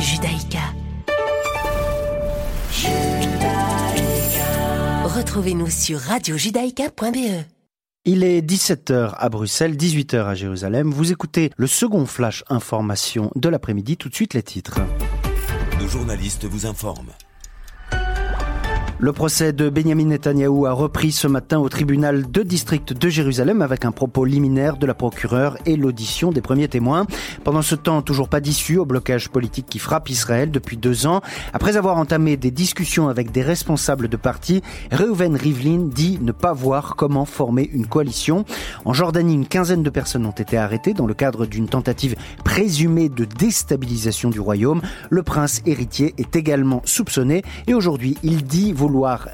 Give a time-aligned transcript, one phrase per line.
[0.00, 0.60] Judaïka.
[5.04, 7.44] Retrouvez-nous sur radiojudaïka.be.
[8.04, 10.92] Il est 17h à Bruxelles, 18h à Jérusalem.
[10.92, 13.96] Vous écoutez le second flash information de l'après-midi.
[13.96, 14.80] Tout de suite les titres.
[15.80, 17.12] Nos journalistes vous informent.
[19.00, 23.62] Le procès de Benjamin Netanyahou a repris ce matin au tribunal de district de Jérusalem
[23.62, 27.06] avec un propos liminaire de la procureure et l'audition des premiers témoins.
[27.44, 31.20] Pendant ce temps, toujours pas d'issue au blocage politique qui frappe Israël depuis deux ans.
[31.52, 36.52] Après avoir entamé des discussions avec des responsables de partis, Reuven Rivlin dit ne pas
[36.52, 38.44] voir comment former une coalition.
[38.84, 43.08] En Jordanie, une quinzaine de personnes ont été arrêtées dans le cadre d'une tentative présumée
[43.08, 44.82] de déstabilisation du royaume.
[45.08, 48.87] Le prince héritier est également soupçonné et aujourd'hui, il dit vouloir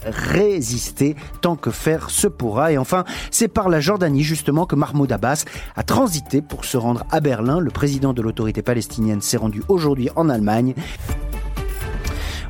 [0.05, 2.73] résister tant que faire se pourra.
[2.73, 5.45] Et enfin, c'est par la Jordanie justement que Mahmoud Abbas
[5.77, 7.61] a transité pour se rendre à Berlin.
[7.61, 10.75] Le président de l'autorité palestinienne s'est rendu aujourd'hui en Allemagne.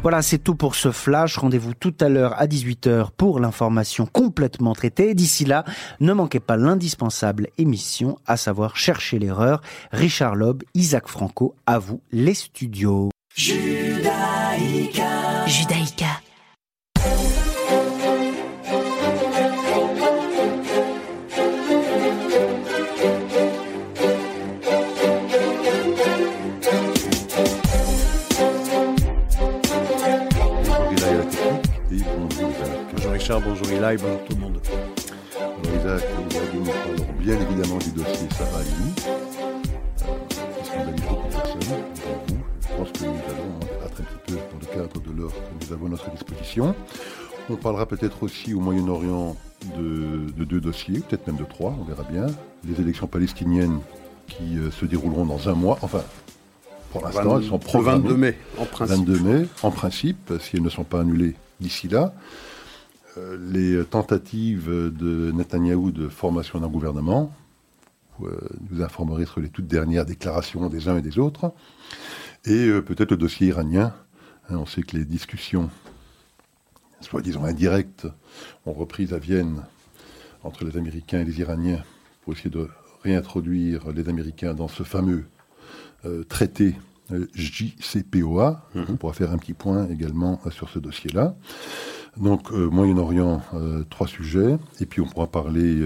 [0.05, 1.39] Voilà, c'est tout pour ce flash.
[1.39, 5.15] Rendez-vous tout à l'heure à 18h pour l'information complètement traitée.
[5.15, 5.65] D'ici là,
[6.01, 9.63] ne manquez pas l'indispensable émission, à savoir Chercher l'erreur.
[9.93, 13.09] Richard Loeb, Isaac Franco, à vous les studios.
[13.35, 15.05] Judaïka.
[15.47, 16.24] Bonjour
[33.25, 34.61] Richard, bonjour Eli, bonjour tout le monde.
[35.65, 36.03] Isaac,
[36.53, 36.65] nous
[37.19, 38.61] bien évidemment du dossier Sarah
[40.77, 42.45] euh, beaucoup de personnes, vous.
[42.61, 43.64] Je pense que nous allons
[44.75, 46.75] cadre de l'heure que nous avons à notre disposition.
[47.51, 49.37] On parlera peut-être aussi au Moyen-Orient
[49.77, 52.27] de, de deux dossiers, peut-être même de trois, on verra bien.
[52.65, 53.79] Les élections palestiniennes
[54.27, 56.03] qui euh, se dérouleront dans un mois, enfin
[56.91, 58.03] pour l'instant elles sont Le programmées.
[58.03, 58.97] 22 mai, en principe.
[58.97, 62.15] 22 mai, en principe, si elles ne sont pas annulées d'ici là.
[63.17, 67.33] Euh, les tentatives de Netanyahou de formation d'un gouvernement,
[68.19, 71.53] vous euh, nous informerez sur les toutes dernières déclarations des uns et des autres,
[72.45, 73.93] et euh, peut-être le dossier iranien.
[74.51, 75.71] Hein, on sait que les discussions,
[77.01, 78.07] soi-disant indirectes,
[78.67, 79.63] ont repris à Vienne
[80.43, 81.83] entre les Américains et les Iraniens
[82.23, 82.69] pour essayer de
[83.03, 85.25] réintroduire les Américains dans ce fameux
[86.05, 86.75] euh, traité
[87.13, 88.69] euh, JCPOA.
[88.75, 91.37] On pourra faire un petit point également euh, sur ce dossier-là.
[92.19, 93.43] Donc, Moyen-Orient,
[93.91, 94.57] trois sujets.
[94.79, 95.83] Et puis, on pourra parler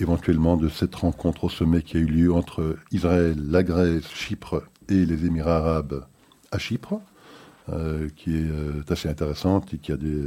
[0.00, 4.64] éventuellement de cette rencontre au sommet qui a eu lieu entre Israël, la Grèce, Chypre
[4.88, 6.06] et les Émirats arabes
[6.50, 7.00] à Chypre,
[7.68, 10.24] euh, qui est euh, assez intéressante et qui a des,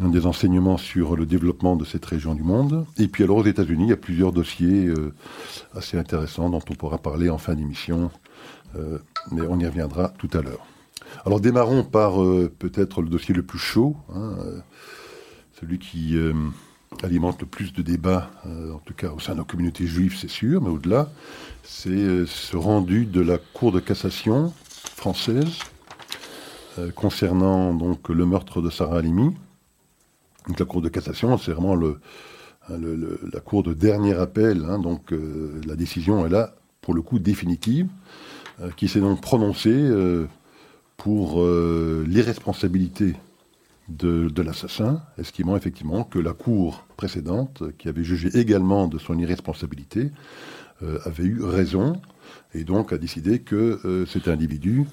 [0.00, 2.86] des enseignements sur le développement de cette région du monde.
[2.98, 5.14] Et puis, alors, aux États-Unis, il y a plusieurs dossiers euh,
[5.76, 8.10] assez intéressants dont on pourra parler en fin d'émission.
[9.32, 10.64] Mais on y reviendra tout à l'heure.
[11.26, 12.14] Alors démarrons par
[12.60, 14.36] peut-être le dossier le plus chaud, hein,
[15.60, 16.16] celui qui
[17.02, 20.30] alimente le plus de débats, en tout cas au sein de la communauté juive, c'est
[20.30, 21.10] sûr, mais au-delà,
[21.64, 24.52] c'est ce rendu de la Cour de cassation
[24.94, 25.58] française
[26.94, 29.34] concernant donc le meurtre de Sarah Halimi.
[30.48, 35.60] Donc la Cour de cassation, c'est vraiment la Cour de dernier appel, hein, donc euh,
[35.66, 37.88] la décision est là pour le coup définitive,
[38.60, 40.26] euh, qui s'est donc prononcée euh,
[40.96, 43.16] pour euh, l'irresponsabilité
[43.88, 49.18] de, de l'assassin, estimant effectivement que la Cour précédente, qui avait jugé également de son
[49.18, 50.10] irresponsabilité,
[50.82, 52.00] euh, avait eu raison,
[52.54, 54.86] et donc a décidé que euh, cet individu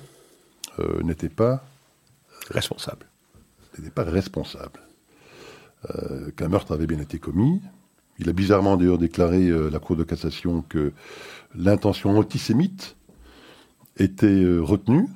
[0.80, 1.64] euh, n'était pas
[2.50, 3.06] Responsable.
[3.78, 4.80] n'était pas responsable.
[5.94, 7.62] Euh, Qu'un meurtre avait bien été commis.
[8.20, 10.92] Il a bizarrement d'ailleurs déclaré euh, la Cour de cassation que
[11.56, 12.96] l'intention antisémite
[13.98, 15.08] était euh, retenue,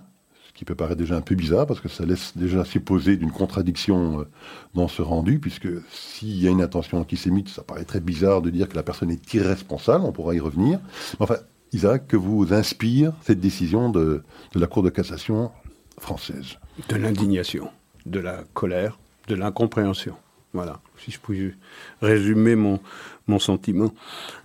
[0.48, 3.32] ce qui peut paraître déjà un peu bizarre parce que ça laisse déjà supposer d'une
[3.32, 4.28] contradiction euh,
[4.76, 8.50] dans ce rendu, puisque s'il y a une intention antisémite, ça paraît très bizarre de
[8.52, 10.80] dire que la personne est irresponsable, on pourra y revenir.
[11.20, 11.38] Enfin,
[11.74, 14.24] Isaac, que vous inspire cette décision de,
[14.56, 15.52] la Cour de cassation
[16.00, 16.58] française
[16.90, 17.70] De l'indignation,
[18.06, 20.16] de la colère, de l'incompréhension.
[20.54, 21.56] Voilà, si je pouvais
[22.02, 22.80] résumer mon,
[23.28, 23.94] mon sentiment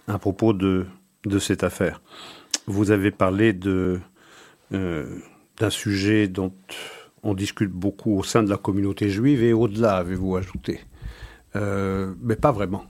[0.06, 0.86] à propos de,
[1.24, 2.00] de cette affaire.
[2.66, 4.00] Vous avez parlé de,
[4.72, 5.18] euh,
[5.58, 6.52] d'un sujet dont
[7.22, 10.80] on discute beaucoup au sein de la communauté juive et au-delà, avez-vous ajouté.
[11.56, 12.84] Euh, mais pas vraiment,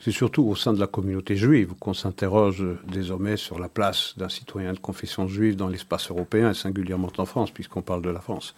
[0.00, 4.28] C'est surtout au sein de la communauté juive qu'on s'interroge désormais sur la place d'un
[4.28, 8.20] citoyen de confession juive dans l'espace européen, et singulièrement en France, puisqu'on parle de la
[8.20, 8.54] France.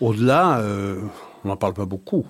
[0.00, 1.00] Au-delà, euh,
[1.44, 2.26] on n'en parle pas beaucoup.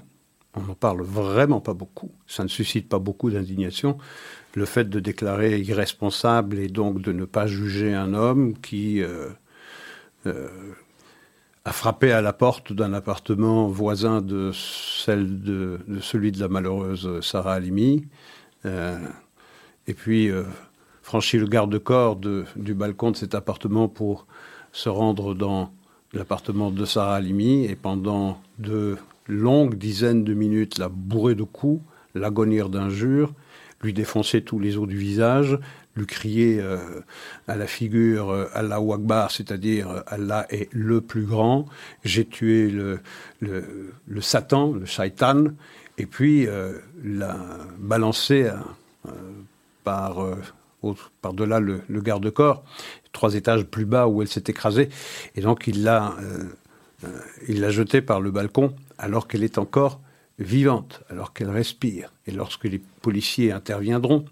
[0.54, 2.10] On n'en parle vraiment pas beaucoup.
[2.26, 3.98] Ça ne suscite pas beaucoup d'indignation.
[4.54, 9.28] Le fait de déclarer irresponsable et donc de ne pas juger un homme qui, euh,
[11.68, 17.20] a frappé à la porte d'un appartement voisin de, celle de, celui de la malheureuse
[17.20, 18.06] Sarah Halimi,
[18.64, 20.30] et puis
[21.02, 24.26] franchit le garde-corps du balcon de cet appartement pour
[24.72, 25.70] se rendre dans
[26.14, 31.82] l'appartement de Sarah Halimi, et pendant de longues dizaines de minutes la bourrer de coups,
[32.14, 33.34] l'agonir d'injures,
[33.82, 35.58] lui défoncer tous les os du visage,
[35.98, 36.78] lui crier euh,
[37.46, 41.66] à la figure euh, Allah Akbar, c'est-à-dire euh, Allah est le plus grand,
[42.04, 43.00] j'ai tué le,
[43.40, 45.44] le, Satan, le shaitan,
[45.98, 46.46] et puis
[47.02, 47.36] la
[47.78, 48.50] balancer
[49.82, 50.24] par,
[51.22, 52.62] par-delà le, le garde-corps,
[53.12, 54.90] trois étages plus bas où elle s'est écrasée,
[55.34, 56.14] et donc il l'a
[57.48, 60.00] il l'a jetée par le balcon alors qu'elle est encore
[60.38, 62.12] vivante, alors qu'elle respire.
[62.26, 64.24] Et lorsque les policiers interviendront,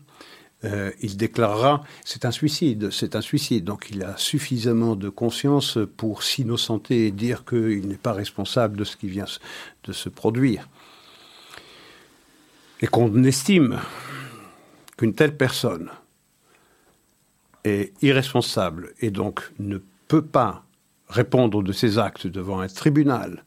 [0.64, 3.64] euh, il déclarera c'est un suicide, c'est un suicide.
[3.64, 8.85] Donc il a suffisamment de conscience pour s'innocenter et dire qu'il n'est pas responsable de
[8.85, 9.26] ce qui vient
[9.85, 10.69] de se produire.
[12.81, 13.81] Et qu'on estime
[14.97, 15.91] qu'une telle personne
[17.64, 20.64] est irresponsable et donc ne peut pas
[21.08, 23.44] répondre de ses actes devant un tribunal,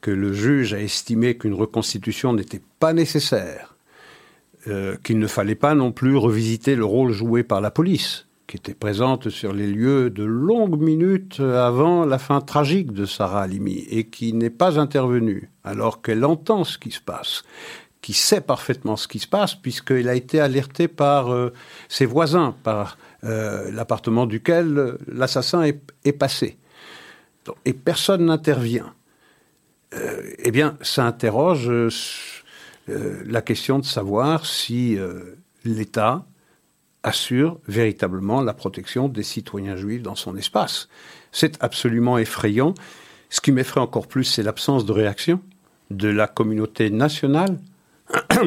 [0.00, 3.71] que le juge a estimé qu'une reconstitution n'était pas nécessaire,
[4.68, 8.56] euh, qu'il ne fallait pas non plus revisiter le rôle joué par la police, qui
[8.56, 13.84] était présente sur les lieux de longues minutes avant la fin tragique de Sarah Halimi,
[13.90, 17.42] et qui n'est pas intervenue, alors qu'elle entend ce qui se passe,
[18.02, 21.52] qui sait parfaitement ce qui se passe, puisqu'elle a été alertée par euh,
[21.88, 26.56] ses voisins, par euh, l'appartement duquel l'assassin est, passé.
[27.64, 28.94] Et personne n'intervient.
[30.38, 31.68] Eh bien, ça interroge
[32.88, 34.98] euh, euh, la question de savoir si
[35.64, 36.24] l'État
[37.02, 40.88] assure véritablement la protection des citoyens juifs dans son espace.
[41.32, 42.74] C'est absolument effrayant.
[43.30, 45.40] Ce qui m'effraie encore plus, c'est l'absence de réaction
[45.90, 47.58] de la communauté nationale.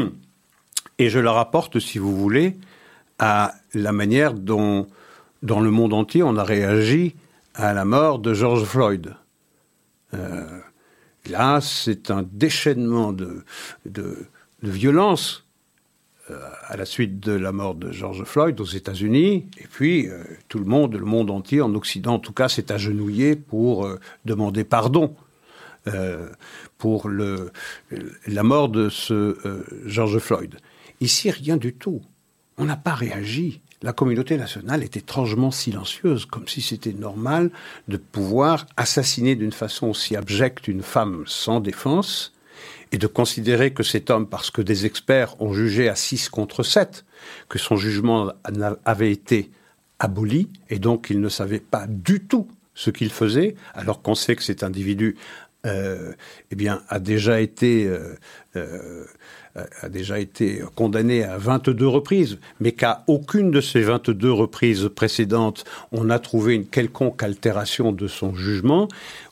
[1.00, 2.56] Et je la rapporte, si vous voulez,
[3.20, 4.88] à la manière dont,
[5.44, 7.16] dans le monde entier, on a réagi
[7.54, 9.16] à la mort de George Floyd.
[11.30, 13.44] Là, c'est un déchaînement de,
[14.62, 15.46] violence
[16.32, 19.48] euh, à la suite de la mort de George Floyd aux États-Unis.
[19.60, 22.72] Et puis, euh, tout le monde, le monde entier, en Occident en tout cas, s'est
[22.72, 25.16] agenouillé pour euh, demander pardon
[26.80, 29.38] pour la mort de ce
[29.86, 30.56] George Floyd.
[31.00, 32.02] Ici, rien du tout.
[32.58, 37.52] On n'a pas réagi la communauté nationale est étrangement silencieuse, comme si c'était normal
[37.88, 42.34] de pouvoir assassiner d'une façon aussi abjecte une femme sans défense
[42.92, 46.64] et de considérer que cet homme, parce que des experts ont jugé à 6 contre
[46.64, 47.06] 7,
[47.50, 48.32] que son jugement
[48.86, 49.52] avait été
[50.00, 54.36] aboli et donc il ne savait pas du tout ce qu'il faisait, alors qu'on sait
[54.36, 55.16] que cet individu
[55.66, 56.14] euh,
[56.52, 58.16] eh a déjà été euh,
[58.56, 59.06] euh,
[59.56, 65.64] a déjà été condamné à 22 reprises, mais qu'à aucune de ces 22 reprises précédentes,
[65.92, 68.88] on n'a trouvé une quelconque altération de son jugement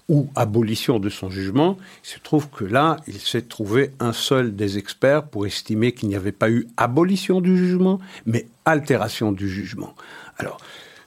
[0.10, 4.56] ou abolition de son jugement, il se trouve que là, il s'est trouvé un seul
[4.56, 9.50] des experts pour estimer qu'il n'y avait pas eu abolition du jugement, mais altération du
[9.50, 9.96] jugement.
[10.38, 10.58] Alors,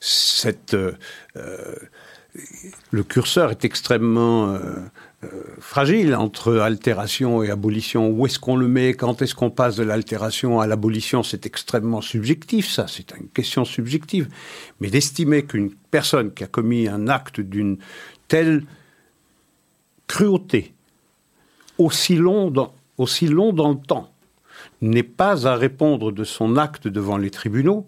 [0.01, 0.93] cette, euh,
[2.91, 4.61] le curseur est extrêmement euh,
[5.25, 5.29] euh,
[5.61, 8.11] fragile entre altération et abolition.
[8.11, 8.93] Où est-ce qu'on le met?
[8.93, 11.23] Quand est-ce qu'on passe de l'altération à l'abolition?
[11.23, 12.87] C'est extrêmement subjectif, ça.
[12.87, 14.29] C'est une question subjective.
[14.81, 17.79] Mais d'estimer qu'une personne qui a commis un acte d'une
[18.29, 18.65] telle
[20.07, 20.75] cruauté,
[21.79, 24.13] aussi long dans, aussi long dans le temps,
[24.83, 27.87] n'est pas à répondre de son acte devant les tribunaux,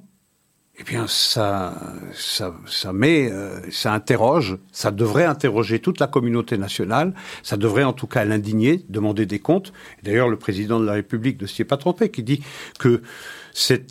[0.80, 1.74] eh bien, ça,
[2.12, 7.82] ça, ça met, euh, ça interroge, ça devrait interroger toute la communauté nationale, ça devrait
[7.82, 9.72] en tout cas l'indigner, demander des comptes.
[10.04, 12.44] D'ailleurs, le président de la République ne s'y est pas trompé, qui dit
[12.78, 13.02] que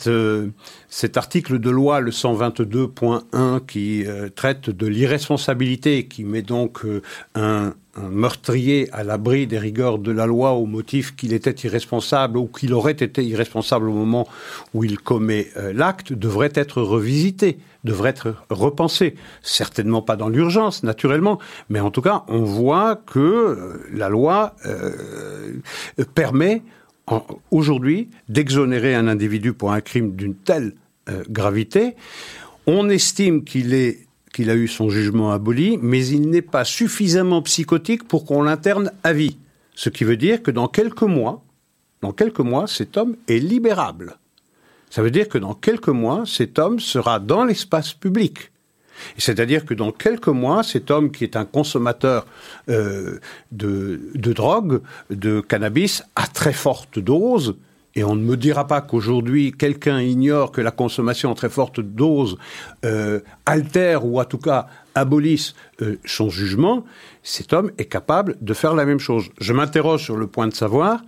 [0.06, 0.48] euh,
[0.88, 6.80] cet article de loi, le 122.1, qui euh, traite de l'irresponsabilité, qui met donc
[7.34, 12.38] un, un meurtrier à l'abri des rigueurs de la loi au motif qu'il était irresponsable
[12.38, 14.26] ou qu'il aurait été irresponsable au moment
[14.74, 19.14] où il commet euh, l'acte devrait être revisité, devrait être repensé.
[19.42, 24.54] Certainement pas dans l'urgence, naturellement, mais en tout cas, on voit que euh, la loi
[24.66, 25.54] euh,
[26.14, 26.62] permet
[27.50, 30.74] aujourd'hui d'exonérer un individu pour un crime d'une telle
[31.28, 31.94] gravité.
[32.66, 37.42] On estime qu'il est qu'il a eu son jugement aboli, mais il n'est pas suffisamment
[37.42, 39.38] psychotique pour qu'on l'interne à vie.
[39.74, 41.42] Ce qui veut dire que dans quelques mois,
[42.02, 44.18] dans quelques mois, cet homme est libérable.
[44.90, 48.52] Ça veut dire que dans quelques mois, cet homme sera dans l'espace public.
[49.16, 52.26] C'est-à-dire que dans quelques mois, cet homme qui est un consommateur
[52.68, 53.18] euh,
[53.52, 54.00] de,
[54.32, 57.56] drogue, de cannabis, à très forte dose,
[57.94, 61.80] et on ne me dira pas qu'aujourd'hui quelqu'un ignore que la consommation en très forte
[61.80, 62.36] dose
[62.84, 66.84] euh, altère ou en tout cas abolisse euh, son jugement,
[67.22, 69.30] cet homme est capable de faire la même chose.
[69.40, 71.02] Je m'interroge sur le point de savoir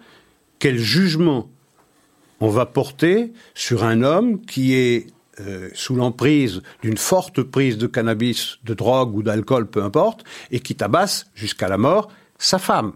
[0.58, 1.48] quel jugement
[2.40, 5.06] on va porter sur un homme qui est
[5.40, 10.60] euh, sous l'emprise d'une forte prise de cannabis, de drogue ou d'alcool, peu importe, et
[10.60, 12.92] qui tabasse jusqu'à la mort sa femme.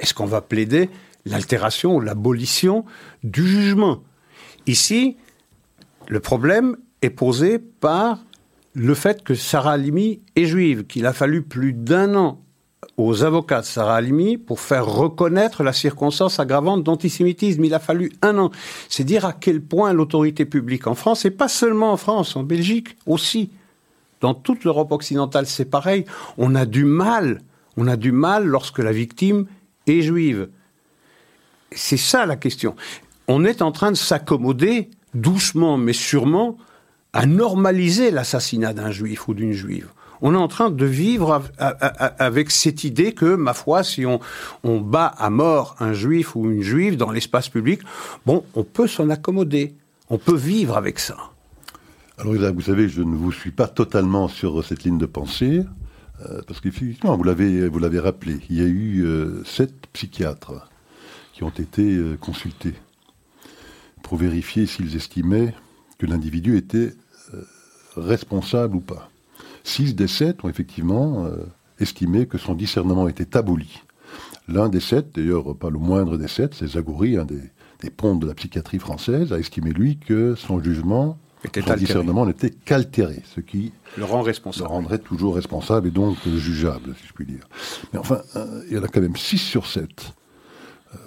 [0.00, 0.90] Est-ce qu'on va plaider
[1.24, 2.84] l'altération ou l'abolition
[3.22, 4.02] du jugement?
[4.66, 5.16] Ici,
[6.08, 8.18] le problème est posé par
[8.74, 12.40] le fait que Sarah Halimi est juive, qu'il a fallu plus d'un an
[12.96, 17.64] aux avocats de Sarah Halimi pour faire reconnaître la circonstance aggravante d'antisémitisme.
[17.64, 18.50] Il a fallu un an.
[18.88, 22.42] C'est dire à quel point l'autorité publique en France, et pas seulement en France, en
[22.42, 23.50] Belgique aussi,
[24.20, 26.04] dans toute l'Europe occidentale, c'est pareil.
[26.38, 27.40] On a du mal,
[27.76, 29.46] on a du mal lorsque la victime
[29.86, 30.48] est juive.
[31.72, 32.74] C'est ça la question.
[33.28, 36.56] On est en train de s'accommoder doucement mais sûrement
[37.12, 39.88] à normaliser l'assassinat d'un juif ou d'une juive.
[40.20, 44.20] On est en train de vivre avec cette idée que, ma foi, si on,
[44.80, 47.80] bat à mort un juif ou une juive dans l'espace public,
[48.26, 49.74] bon, on peut s'en accommoder.
[50.10, 51.16] On peut vivre avec ça.
[52.18, 55.64] Alors, vous savez, je ne vous suis pas totalement sur cette ligne de pensée,
[56.26, 60.68] euh, parce qu'effectivement, vous l'avez, vous l'avez rappelé, il y a eu euh, sept psychiatres
[61.32, 62.74] qui ont été euh, consultés
[64.02, 65.54] pour vérifier s'ils estimaient
[65.98, 66.92] que l'individu était
[67.96, 69.10] responsable ou pas.
[69.68, 71.44] Six des sept ont effectivement euh,
[71.78, 73.82] estimé que son discernement était aboli.
[74.48, 78.26] L'un des sept, d'ailleurs pas le moindre des sept, c'est Zagoury, un des, pontes de
[78.26, 81.18] la psychiatrie française, a estimé lui que son jugement,
[81.54, 84.64] son discernement n'était qu'altéré, ce qui le rend responsable.
[84.64, 87.46] Le rendrait toujours responsable et donc jugeable, si je puis dire.
[87.92, 90.14] Mais enfin, euh, il y en a quand même six sur sept
[90.94, 90.98] euh,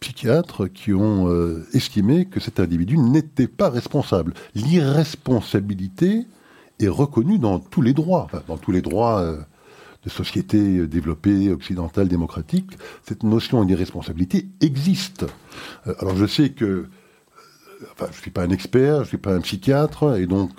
[0.00, 1.34] psychiatres qui ont
[1.72, 4.34] estimé que cet individu n'était pas responsable.
[4.54, 6.26] L'irresponsabilité
[6.80, 9.40] est reconnue dans tous les droits, dans tous les droits euh,
[10.04, 12.76] de sociétés développées, occidentales, démocratiques.
[13.06, 15.24] Cette notion d'irresponsabilité existe.
[15.86, 16.88] Euh, alors je sais que, euh,
[17.92, 20.50] enfin, je ne suis pas un expert, je ne suis pas un psychiatre, et donc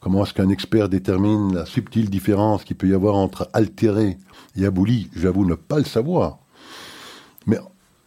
[0.00, 4.18] comment est-ce qu'un expert détermine la subtile différence qu'il peut y avoir entre altéré
[4.56, 5.10] et aboli?
[5.14, 6.38] J'avoue ne pas le savoir.
[7.46, 7.58] Mais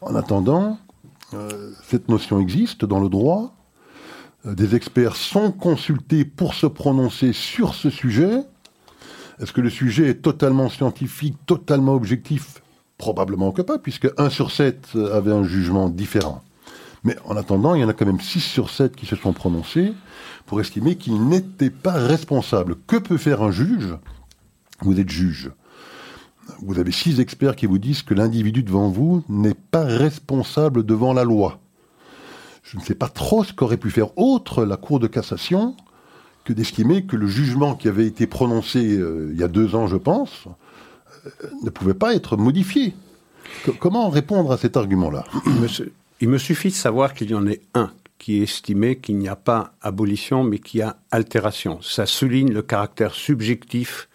[0.02, 0.78] en attendant,
[1.84, 3.63] cette notion existe dans le droit, euh,
[4.46, 8.42] des experts sont consultés pour se prononcer sur ce sujet.
[9.40, 12.62] Est-ce que le sujet est totalement scientifique, totalement objectif?
[12.98, 16.44] Probablement que pas, puisque 1 sur 7 avait un jugement différent.
[17.04, 19.34] Mais en attendant, il y en a quand même 6 sur 7 qui se sont
[19.34, 19.94] prononcés
[20.46, 22.76] pour estimer qu'il n'était pas responsable.
[22.88, 23.98] Que peut faire un juge?
[24.82, 25.52] Vous êtes juge.
[26.62, 31.14] Vous avez 6 experts qui vous disent que l'individu devant vous n'est pas responsable devant
[31.14, 31.60] la loi
[32.64, 35.76] je ne sais pas trop ce qu'aurait pu faire autre la Cour de cassation
[36.44, 39.88] que d'estimer que le jugement qui avait été prononcé euh, il y a deux ans,
[39.88, 40.46] je pense,
[41.26, 41.30] euh,
[41.64, 42.94] ne pouvait pas être modifié.
[43.80, 45.26] comment répondre à cet argument-là?
[46.20, 49.36] Il me, suffit de savoir qu'il y en ait un qui estimé qu'il n'y a
[49.36, 51.82] pas abolition, mais qu'il y a altération.
[51.82, 54.08] Ça souligne le caractère subjectif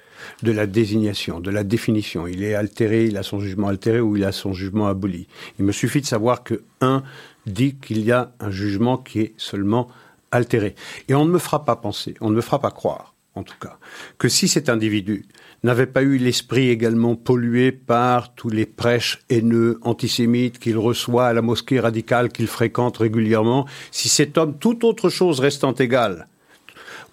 [0.43, 2.27] de la désignation, de la définition.
[2.27, 5.29] Il est altéré, il a son jugement altéré ou il a son jugement aboli.
[5.59, 7.03] Il me suffit de savoir que un
[7.49, 9.89] dit qu'il y a un jugement qui est seulement
[10.31, 10.75] altéré.
[11.09, 13.57] Et on ne me fera pas penser, on ne me fera pas croire, en tout
[13.61, 13.79] cas,
[14.19, 15.27] que si cet individu
[15.63, 21.33] n'avait pas eu l'esprit également pollué par tous les prêches haineux, antisémites qu'il reçoit à
[21.33, 26.29] la mosquée radicale qu'il fréquente régulièrement, si cet homme, toute autre chose restant égale,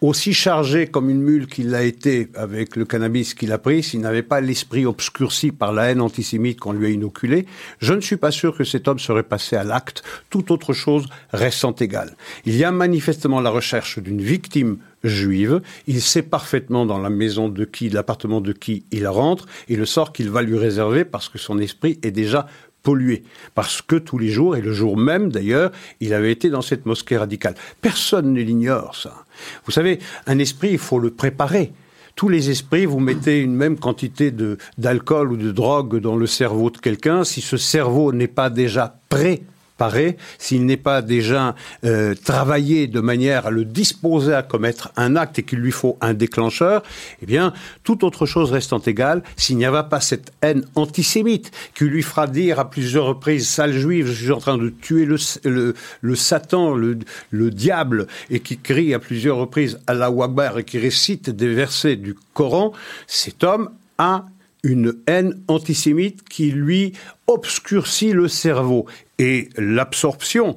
[0.02, 4.02] aussi chargé comme une mule qu'il l'a été avec le cannabis qu'il a pris, s'il
[4.02, 7.46] n'avait pas l'esprit obscurci par la haine antisémite qu'on lui a inoculée,
[7.80, 11.08] je ne suis pas sûr que cet homme serait passé à l'acte, toute autre chose
[11.32, 12.16] restant égale.
[12.46, 17.50] Il y a manifestement la recherche d'une victime juive, il sait parfaitement dans la maison
[17.50, 21.30] de qui, l'appartement de qui il rentre, et le sort qu'il va lui réserver parce
[21.30, 22.48] que son esprit est déjà
[22.86, 23.24] pollué.
[23.56, 26.86] Parce que tous les jours, et le jour même d'ailleurs, il avait été dans cette
[26.86, 27.56] mosquée radicale.
[27.82, 29.25] Personne ne l'ignore, ça.
[29.66, 31.74] Vous savez, un esprit, il faut le préparer.
[32.16, 34.34] Tous les esprits, vous mettez une même quantité
[34.78, 37.26] d'alcool ou de drogue dans le cerveau de quelqu'un.
[37.26, 39.42] Si ce cerveau n'est pas déjà prêt
[39.78, 45.16] paré, s'il n'est pas déjà euh, travaillé de manière à le disposer à commettre un
[45.16, 46.84] acte et qu'il lui faut un déclencheur,
[47.22, 47.54] eh bien,
[47.84, 52.28] toute autre chose restant égale, s'il n'y avait pas cette haine antisémite qui lui fera
[52.28, 56.16] dire à plusieurs reprises, sale juive, je suis en train de tuer le, le, le
[56.16, 57.00] Satan, le,
[57.32, 61.96] le diable, et qui crie à plusieurs reprises Allah Akbar et qui récite des versets
[61.96, 62.72] du Coran,
[63.08, 64.26] cet homme a
[64.66, 66.94] une haine antisémite qui lui
[67.28, 68.88] obscurcit le cerveau.
[69.20, 70.56] Et l'absorption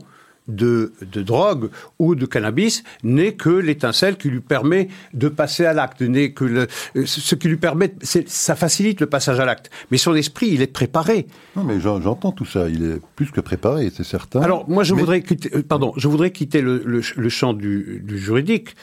[0.49, 5.75] de, de, drogue ou de cannabis n'est que l'étincelle qui lui permet de passer à
[5.75, 6.69] l'acte, n'est que le,
[7.05, 9.71] ce qui lui permet, ça facilite le passage à l'acte.
[9.91, 11.27] Mais son esprit, il est préparé.
[11.55, 12.69] Non, mais j'entends tout ça.
[12.71, 14.41] Il est plus que préparé, c'est certain.
[14.41, 18.01] Alors moi, je voudrais quitter, euh, pardon, je voudrais quitter le, le, le champ du,
[18.03, 18.75] du juridique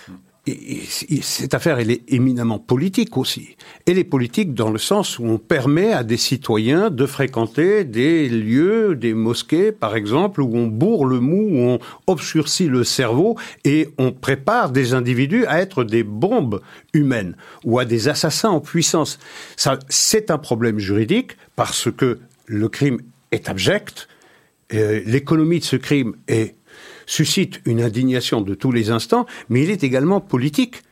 [0.48, 0.82] et,
[1.22, 3.56] cette affaire, elle est éminemment politique aussi.
[3.88, 8.30] Elle est politique dans le sens où on permet à des citoyens de fréquenter des
[8.30, 13.38] lieux, des mosquées, par exemple, où on bourre le mou, où on obscurcit le cerveau
[13.64, 16.62] et on prépare des individus à être des bombes
[16.94, 19.18] humaines ou à des assassins en puissance.
[19.56, 23.00] Ça, c'est un problème juridique parce que le crime
[23.32, 24.08] est abject,
[24.74, 26.56] euh, l'économie de ce crime est
[27.05, 30.83] suscite une indignation de tous les instants, mais il est également politique.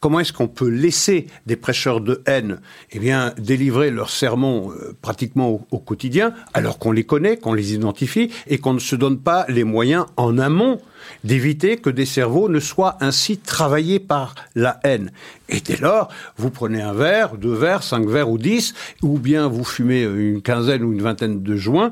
[0.00, 4.96] Comment est-ce qu'on peut laisser des prêcheurs de haine eh bien, délivrer leurs sermons euh,
[5.02, 9.18] pratiquement au, quotidien, alors qu'on les connaît, qu'on les identifie, et qu'on ne se donne
[9.18, 10.80] pas les moyens en amont
[11.22, 15.12] d'éviter que des cerveaux ne soient ainsi travaillés par la haine?
[15.50, 19.48] Et dès lors, vous prenez un verre, deux verres, cinq verres ou dix, ou bien
[19.48, 21.90] vous fumez une quinzaine ou une vingtaine de joints,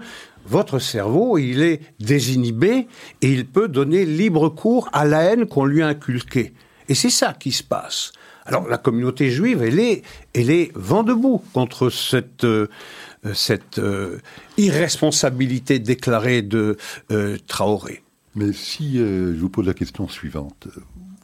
[0.48, 2.88] votre cerveau, il est désinhibé
[3.20, 6.54] et il peut donner libre cours à la haine qu'on lui a inculquée.
[6.88, 8.12] Et c'est ça qui se passe.
[8.46, 10.02] Alors la communauté juive, elle est,
[10.34, 12.66] elle est vent debout contre cette, euh,
[13.34, 14.20] cette euh,
[14.56, 16.78] irresponsabilité déclarée de
[17.12, 18.02] euh, Traoré.
[18.34, 20.68] Mais si je vous pose la question suivante,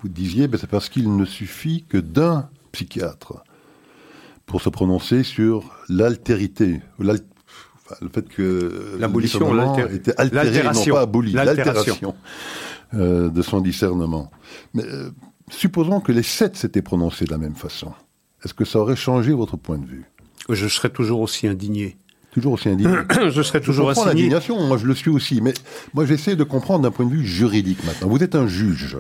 [0.03, 3.45] vous disiez, ben, c'est parce qu'il ne suffit que d'un psychiatre
[4.47, 6.81] pour se prononcer sur l'altérité,
[8.01, 12.15] le fait que l'abolition était altéré, non pas aboli, l'altération
[12.95, 14.31] euh, de son discernement.
[14.73, 15.11] Mais euh,
[15.51, 17.93] supposons que les sept s'étaient prononcés de la même façon.
[18.45, 20.05] Est-ce que ça aurait changé votre point de vue?
[20.49, 21.97] Je serais toujours aussi indigné.
[22.31, 22.95] Toujours aussi indigné.
[23.31, 25.55] je serais toujours je l'indignation, moi je le suis aussi, mais
[25.93, 28.09] moi j'essaie de comprendre d'un point de vue juridique maintenant.
[28.09, 28.97] Vous êtes un juge.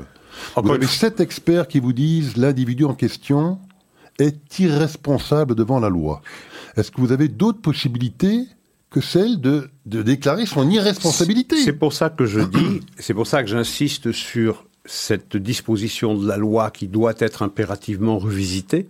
[0.56, 3.58] vous avez sept experts qui vous disent l'individu en question
[4.18, 6.22] est irresponsable devant la loi.
[6.76, 8.46] Est-ce que vous avez d'autres possibilités
[8.94, 11.56] que celle de, de déclarer son irresponsabilité.
[11.56, 16.28] C'est pour ça que je dis, c'est pour ça que j'insiste sur cette disposition de
[16.28, 18.86] la loi qui doit être impérativement revisitée.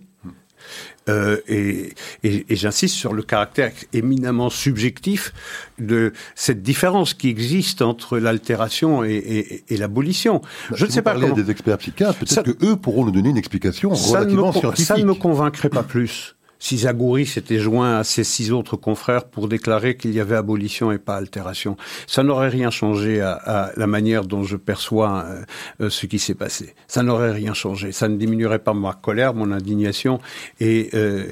[1.09, 5.33] Euh, et, et, et j'insiste sur le caractère éminemment subjectif
[5.79, 10.41] de cette différence qui existe entre l'altération et, et l'abolition.
[10.69, 11.33] Bah, je ne sais pas comment...
[11.33, 14.85] des experts psychiatres, peut-être que eux pourront nous donner une explication relativement scientifique.
[14.85, 19.25] Ça ne me convaincrait pas plus si Zagouri s'était joint à ses six autres confrères
[19.25, 21.77] pour déclarer qu'il y avait abolition et pas altération.
[22.07, 25.43] Ça n'aurait rien changé à, la manière dont je perçois euh,
[25.81, 26.73] euh, ce qui s'est passé.
[26.87, 27.91] Ça n'aurait rien changé.
[27.91, 30.19] Ça ne diminuerait pas ma colère, mon indignation
[30.59, 31.31] et euh,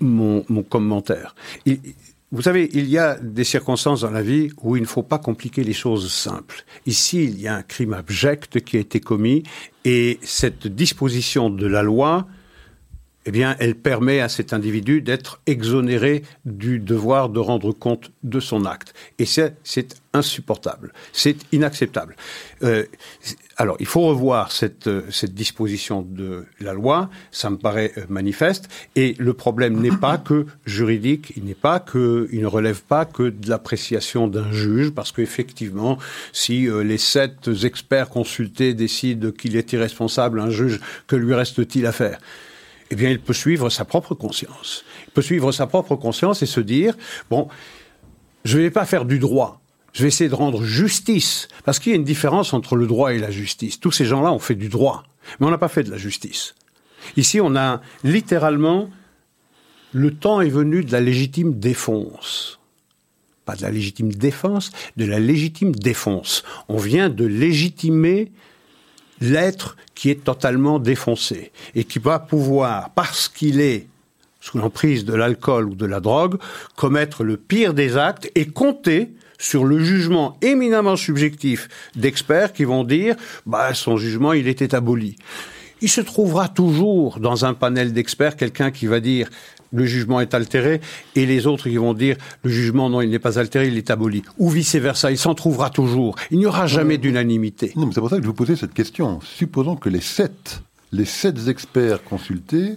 [0.00, 1.34] mon, commentaire.
[2.30, 5.18] vous savez, il y a des circonstances dans la vie où il ne faut pas
[5.18, 6.64] compliquer les choses simples.
[6.86, 9.42] Ici, il y a un crime abject qui a été commis
[9.84, 12.26] et cette disposition de la loi
[13.26, 18.40] eh bien, elle permet à cet individu d'être exonéré du devoir de rendre compte de
[18.40, 18.94] son acte.
[19.18, 22.16] Et c'est insupportable, c'est inacceptable.
[22.62, 22.84] Euh,
[23.56, 28.02] alors, il faut revoir cette, euh, cette disposition de la loi, ça me paraît euh,
[28.08, 32.82] manifeste, et le problème n'est pas que juridique, il n'est pas que, il ne relève
[32.82, 35.98] pas que de l'appréciation d'un juge, parce qu'effectivement,
[36.32, 41.92] si les sept experts consultés décident qu'il est irresponsable, un juge, que lui reste-t-il à
[41.92, 42.18] faire?
[42.92, 44.84] Eh bien, il peut suivre sa propre conscience.
[45.06, 46.94] Il peut suivre sa propre conscience et se dire,
[47.30, 47.48] bon,
[48.44, 49.62] je ne vais pas faire du droit.
[49.94, 51.48] Je vais essayer de rendre justice.
[51.64, 53.80] Parce qu'il y a une différence entre le droit et la justice.
[53.80, 55.04] Tous ces gens-là ont fait du droit.
[55.40, 56.54] Mais on n'a pas fait de la justice.
[57.16, 58.90] Ici, on a littéralement,
[59.92, 62.60] le temps est venu de la légitime défense.
[63.46, 66.42] Pas de la légitime défense, de la légitime défense.
[66.68, 68.32] On vient de légitimer
[69.22, 73.86] l'être qui est totalement défoncé et qui va pouvoir, parce qu'il est
[74.40, 76.38] sous l'emprise de l'alcool ou de la drogue,
[76.76, 82.84] commettre le pire des actes et compter sur le jugement éminemment subjectif d'experts qui vont
[82.84, 85.16] dire bah son jugement il était aboli.
[85.80, 89.28] il se trouvera toujours dans un panel d'experts quelqu'un qui va dire
[89.72, 90.80] le jugement est altéré,
[91.16, 93.90] et les autres qui vont dire le jugement, non, il n'est pas altéré, il est
[93.90, 94.22] aboli.
[94.38, 96.16] Ou vice-versa, il s'en trouvera toujours.
[96.30, 97.72] Il n'y aura jamais d'unanimité.
[97.76, 99.20] Non, mais c'est pour ça que je vous posais cette question.
[99.22, 102.76] Supposons que les sept, les sept experts consultés,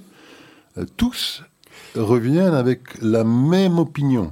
[0.77, 1.43] euh, tous
[1.95, 4.31] reviennent avec la même opinion.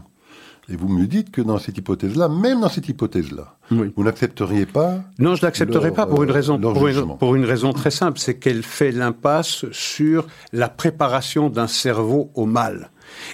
[0.70, 3.94] Et vous me dites que dans cette hypothèse-là, même dans cette hypothèse-là, Oui.
[3.96, 7.74] vous n'accepteriez pas Non, je n'accepterai pas pour une euh, raison, une, pour une raison
[7.74, 12.92] très simple, c'est qu'elle fait l'impasse sur la préparation d'un cerveau au mal.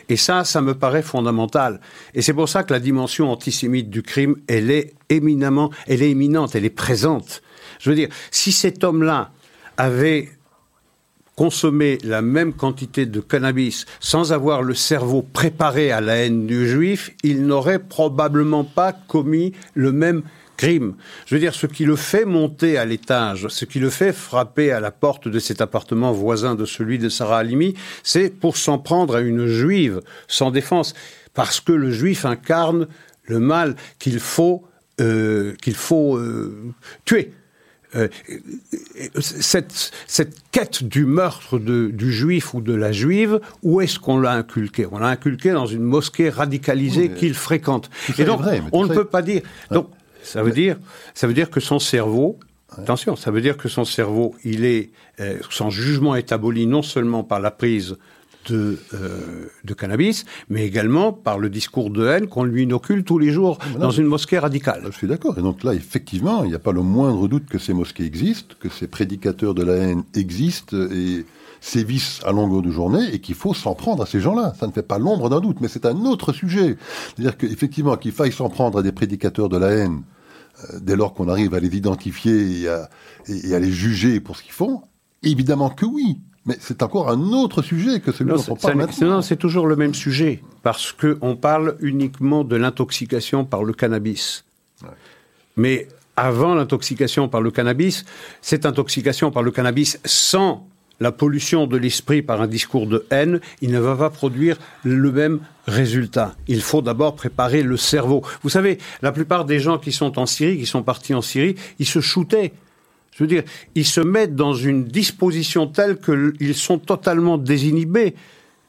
[0.10, 1.80] Et ça, ça me paraît fondamental.
[2.14, 6.12] Et c'est pour ça que la dimension antisémite du crime, elle est éminemment, elle est
[6.12, 7.42] éminente, elle est présente.
[7.80, 9.32] Je veux dire, si cet homme-là
[9.78, 10.30] avait
[11.40, 16.68] consommer la même quantité de cannabis sans avoir le cerveau préparé à la haine du
[16.68, 20.24] juif, il n'aurait probablement pas commis le même
[20.58, 20.96] crime.
[21.28, 24.74] Je veux dire, ce qui le fait monter à l'étage, ce qui le fait frapper
[24.74, 27.74] à la porte de cet appartement voisin de celui de Sarah Halimi,
[28.04, 30.94] c'est pour s'en prendre à une juive sans défense,
[31.34, 32.86] parce que le juif incarne
[33.24, 34.68] le mal qu'il faut,
[35.00, 36.74] euh, qu'il faut euh,
[37.06, 37.32] tuer.
[37.96, 38.08] Euh,
[39.20, 44.20] cette, cette quête du meurtre de, du juif ou de la juive, où est-ce qu'on
[44.20, 44.86] l'a inculqué?
[44.92, 47.90] On l'a inculqué dans une mosquée radicalisée Oui, qu'il fréquente.
[48.18, 49.42] Et donc, vrai, on ne peut pas dire.
[49.72, 49.90] Donc,
[50.22, 50.78] ça veut dire,
[51.16, 52.40] ça veut dire que son cerveau.
[52.78, 56.84] Attention, ça veut dire que son cerveau, il est, euh, son jugement est aboli non
[56.84, 57.98] seulement par la prise
[58.52, 63.20] de, euh, de cannabis, mais également par le discours de haine qu'on lui inocule tous
[63.20, 64.84] les jours dans une mosquée radicale.
[64.92, 65.38] Je suis d'accord.
[65.38, 68.56] Et donc là, effectivement, il n'y a pas le moindre doute que ces mosquées existent,
[68.60, 71.26] que ces prédicateurs de la haine existent et
[71.62, 74.54] sévissent à longueur de journée et qu'il faut s'en prendre à ces gens-là.
[74.60, 76.78] Ça ne fait pas l'ombre d'un doute, mais c'est un autre sujet.
[77.16, 80.04] C'est-à-dire qu'effectivement, qu'il faille s'en prendre à des prédicateurs de la haine
[80.74, 82.90] euh, dès lors qu'on arrive à les identifier et à,
[83.28, 84.84] et- et à les juger pour ce qu'ils font,
[85.22, 86.22] évidemment que oui.
[86.50, 89.10] Mais c'est encore un autre sujet que celui Non, dont on parle maintenant.
[89.10, 94.46] non, c'est toujours le même sujet, parce qu'on parle uniquement de l'intoxication par le cannabis.
[95.58, 98.04] Mais avant l'intoxication par le cannabis,
[98.42, 100.68] cette intoxication par le cannabis sans
[101.00, 105.12] la pollution de l'esprit par un discours de haine, il ne va pas produire le
[105.12, 106.36] même résultat.
[106.48, 108.24] Il faut d'abord préparer le cerveau.
[108.42, 111.56] Vous savez, la plupart des gens qui sont en Syrie, qui sont partis en Syrie,
[111.78, 112.54] ils se shootaient.
[113.12, 113.44] Je veux dire,
[113.76, 118.16] ils se mettent dans une disposition telle qu'ils sont totalement désinhibés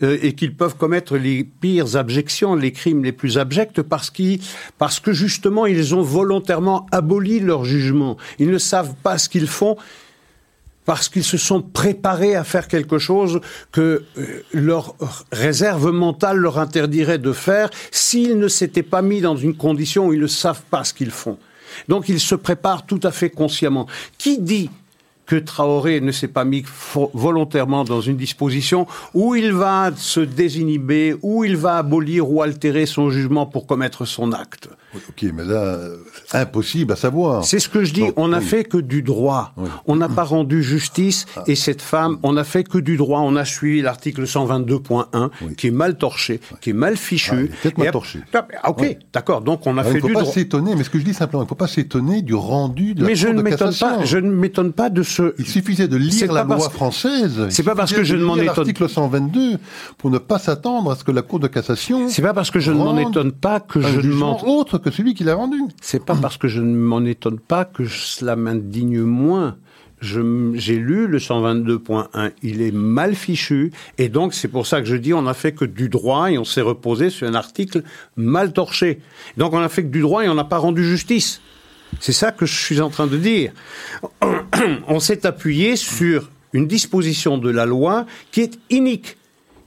[0.03, 4.11] euh, et qu'ils peuvent commettre les pires abjections, les crimes les plus abjects, parce,
[4.79, 8.17] parce que justement, ils ont volontairement aboli leur jugement.
[8.39, 9.77] Ils ne savent pas ce qu'ils font
[10.87, 14.97] parce qu'ils se sont préparés à faire quelque chose que euh, leur
[15.31, 20.15] réserve mentale leur interdirait de faire s'ils ne s'étaient pas mis dans une condition où
[20.15, 21.39] ils ne savent pas ce qu'ils font.
[21.89, 23.87] Donc ils se préparent tout à fait consciemment.
[24.19, 24.71] Qui dit
[25.27, 26.65] que Traoré ne s'est pas mis
[27.15, 32.85] volontairement dans une disposition où il va se désinhiber, où il va abolir ou altérer
[32.85, 34.69] son jugement pour commettre son acte?
[34.95, 35.79] Ok, mais là,
[36.33, 37.45] impossible à savoir.
[37.45, 38.01] c'est ce que je dis.
[38.01, 38.45] Donc, on n'a oui.
[38.45, 39.53] fait que du droit.
[39.57, 39.69] Oui.
[39.87, 41.27] On n'a pas rendu justice.
[41.47, 43.21] Et cette femme, on n'a fait que du droit.
[43.21, 45.55] On a suivi l'article 122.1, Oui.
[45.57, 47.35] qui est mal torché, qui est mal Ah, fichu.
[47.35, 48.21] il est peut-être mal torché.
[48.35, 49.41] Ah, Ok, d'accord.
[49.43, 50.33] Donc on a Alors, il fait ne faut du pas droit.
[50.33, 53.03] s'étonner, mais ce que je dis simplement, il ne faut pas s'étonner du rendu de
[53.03, 53.87] la Mais je Cour ne de cassation.
[53.99, 54.05] pas.
[54.05, 55.35] Je ne m'étonne pas de ce.
[55.39, 57.47] Il suffisait de lire la loi parce- française.
[57.51, 59.59] C'est Il pas parce que je ne m'en lire étonne- L'article 122
[59.99, 62.09] pour ne pas s'attendre à ce que la Cour de cassation.
[62.09, 64.35] C'est pas parce que je ne m'en étonne pas que je ne jugement
[64.81, 65.61] que celui qu'il a rendu.
[65.81, 69.57] C'est pas parce que je ne m'en étonne pas que cela m'indigne moins.
[70.01, 74.97] J'ai lu le 122.1, il est mal fichu, et donc c'est pour ça que je
[74.97, 77.83] dis on n'a fait que du droit et on s'est reposé sur un article
[78.17, 79.01] mal torché.
[79.37, 81.43] Donc on n'a fait que du droit et on n'a pas rendu justice.
[81.99, 83.53] C'est ça que je suis en train de dire.
[84.87, 89.17] On s'est appuyé sur une disposition de la loi qui est inique,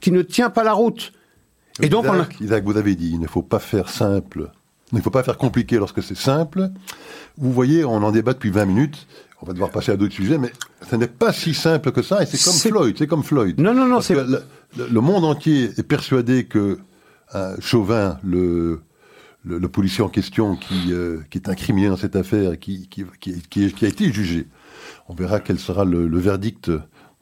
[0.00, 1.12] qui ne tient pas la route.
[1.82, 2.16] Et donc on a...
[2.16, 4.50] Isaac, Isaac, vous avez dit, il ne faut pas faire simple.
[4.94, 6.70] Il ne faut pas faire compliqué lorsque c'est simple.
[7.36, 9.06] Vous voyez, on en débat depuis 20 minutes.
[9.42, 10.52] On va devoir passer à d'autres sujets, mais
[10.88, 12.22] ce n'est pas si simple que ça.
[12.22, 12.94] Et c'est comme Floyd.
[12.96, 13.60] C'est comme Floyd.
[13.60, 14.40] Non, non, non, Parce c'est- que
[14.90, 16.78] le, monde entier est persuadé que
[17.34, 18.80] euh, Chauvin, le,
[19.44, 23.04] le, le policier en question, qui, euh, qui est incriminé dans cette affaire, qui, qui,
[23.20, 24.46] qui, qui- qui a été jugé,
[25.08, 26.70] on verra quel sera le, le verdict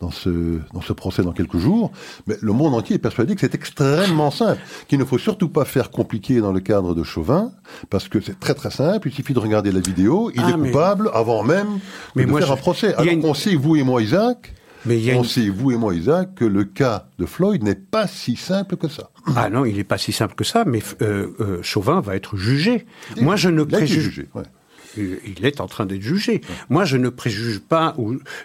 [0.02, 1.92] dans ce, dans ce procès dans quelques jours.
[2.26, 5.64] Mais le monde entier est persuadé que c'est extrêmement simple, qu'il ne faut surtout pas
[5.64, 7.52] faire compliqué dans le cadre de Chauvin,
[7.88, 10.56] parce que c'est très très simple, il suffit de regarder la vidéo, il Ah, est
[10.56, 11.78] mais- coupable avant même
[12.16, 12.94] Mais de moi, faire je- un procès.
[12.94, 15.70] Alors une- qu'on sait, vous et moi, Isaac, Mais y a on une- sait, vous
[15.70, 19.10] et moi, Isaac, que le cas de Floyd n'est pas si simple que ça.
[19.36, 22.36] Ah non, il n'est pas si simple que ça, mais euh, euh, Chauvin va être
[22.36, 22.86] jugé.
[23.20, 24.02] Moi, je ne préjuge.
[24.02, 24.42] jugé, ouais.
[24.96, 26.40] Il est en train d'être jugé.
[26.68, 27.96] Moi, je ne préjuge pas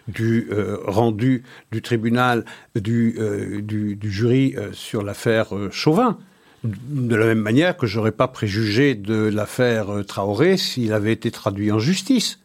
[0.07, 3.61] du euh, rendu du tribunal, du, euh,
[4.03, 6.17] jury euh, sur l'affaire euh, Chauvin.
[6.63, 11.31] De la même manière que j'aurais pas préjugé de l'affaire euh, Traoré s'il avait été
[11.31, 12.39] traduit en justice.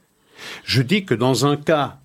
[0.65, 1.99] Je dis que dans un cas,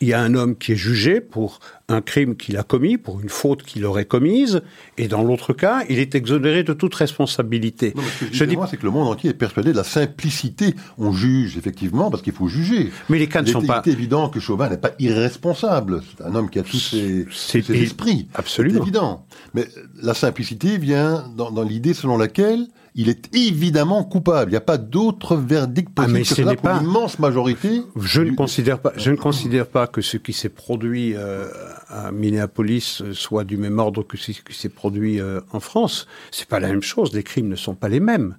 [0.00, 3.20] il y a un homme qui est jugé pour un crime qu'il a commis, pour
[3.20, 4.62] une faute qu'il aurait commise,
[4.96, 7.92] et dans l'autre cas, il est exonéré de toute responsabilité.
[7.96, 10.74] Non, ce que je, dis, c'est que le monde entier est persuadé de la simplicité.
[10.98, 12.90] On juge, effectivement, parce qu'il faut juger.
[13.08, 16.02] Mais les cas ne sont pas- Il est évident que Chauvin n'est pas irresponsable.
[16.16, 18.28] C'est un homme qui a tous ses, C'est- ses esprits.
[18.34, 18.76] Absolument.
[18.76, 19.26] C'est évident.
[19.54, 19.66] Mais
[20.02, 24.50] la simplicité vient dans, dans l'idée selon laquelle il est évidemment coupable.
[24.50, 27.18] Il n'y a pas d'autre verdict Ah, possible mais que ce n'est pour pas- l'immense
[27.18, 27.82] majorité.
[27.96, 31.46] Je ne considère pas, je ne considère pas que ce qui s'est produit euh,
[31.88, 36.06] à Minneapolis soit du même ordre que ce qui s'est produit euh, en France.
[36.30, 37.12] C'est pas la même chose.
[37.14, 38.36] Les crimes ne sont pas les mêmes.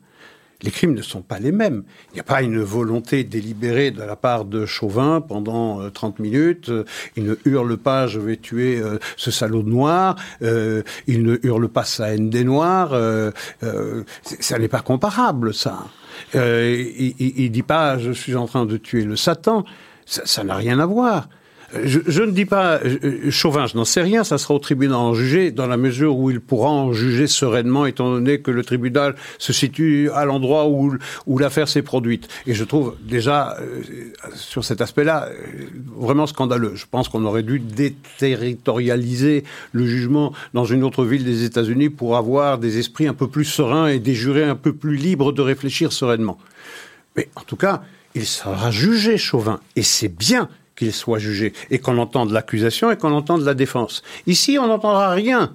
[0.64, 1.84] Les crimes ne sont pas les mêmes.
[2.12, 6.20] Il n'y a pas une volonté délibérée de la part de Chauvin pendant euh, 30
[6.20, 6.70] minutes.
[6.70, 6.84] Euh,
[7.16, 10.16] Il ne hurle pas je vais tuer euh, ce salaud noir.
[10.42, 12.94] Euh, il ne hurle pas sa haine des noirs.
[12.94, 13.32] Euh,
[13.64, 15.86] euh, ça n'est pas comparable, ça.
[16.36, 19.66] Euh, il, il dit pas je suis en train de tuer le Satan.
[20.06, 21.28] Ça n'a rien à voir.
[21.74, 25.14] Je, ne dis pas euh, Chauvin, je n'en sais rien, ça sera au tribunal en
[25.14, 29.16] juger dans la mesure où il pourra en juger sereinement étant donné que le tribunal
[29.38, 32.28] se situe à l'endroit où, où l'affaire s'est produite.
[32.46, 33.82] Et je trouve déjà euh,
[34.36, 36.74] sur cet aspect-là euh, vraiment scandaleux.
[36.76, 42.18] Je pense qu'on aurait dû déterritorialiser le jugement dans une autre ville des États-Unis pour
[42.18, 45.42] avoir des esprits un peu plus sereins et des jurés un peu plus libres de
[45.42, 46.38] réfléchir sereinement.
[47.16, 47.82] Mais en tout cas,
[48.14, 50.50] il sera jugé, Chauvin, et c'est bien
[50.82, 54.02] qu'il soit jugé, et qu'on entende l'accusation et qu'on entende la défense.
[54.26, 55.54] Ici, on n'entendra rien.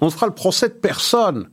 [0.00, 1.50] On fera le procès de personne.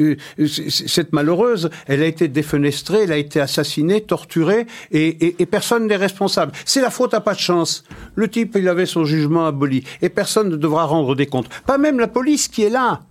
[0.00, 5.46] Euh, c- Cette malheureuse, elle a été défenestrée, elle a été assassinée, torturée, et- et
[5.46, 6.50] personne n'est responsable.
[6.64, 7.84] C'est la faute à pas de chance.
[8.16, 11.48] Le type, il avait son jugement aboli, et personne ne devra rendre des comptes.
[11.64, 13.02] Pas même la police qui est là.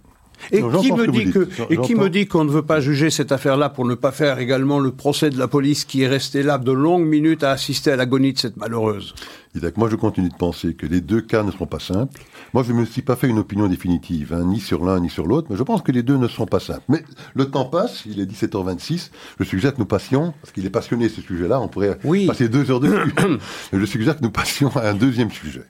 [0.51, 1.59] Et Non, qui me que dit vous que, dites.
[1.69, 2.09] et qui me J'entends.
[2.09, 5.29] dit qu'on ne veut pas juger cette affaire-là pour ne pas faire également le procès
[5.29, 8.39] de la police qui est resté là de longues minutes à assister à l'agonie de
[8.39, 9.13] cette malheureuse.
[9.55, 12.21] Isaac, moi je continue de penser que les deux cas ne sont pas simples.
[12.53, 15.09] Moi je ne me suis pas fait une opinion définitive, hein, ni sur l'un ni
[15.09, 16.83] sur l'autre, mais je pense que les deux ne sont pas simples.
[16.87, 20.69] Mais le temps passe, il est 17h26, je suggère que nous passions, parce qu'il est
[20.69, 22.27] passionné ce sujet-là, on pourrait Oui.
[22.27, 23.13] passer deux heures dessus,
[23.73, 25.63] je suggère que nous passions à un deuxième sujet.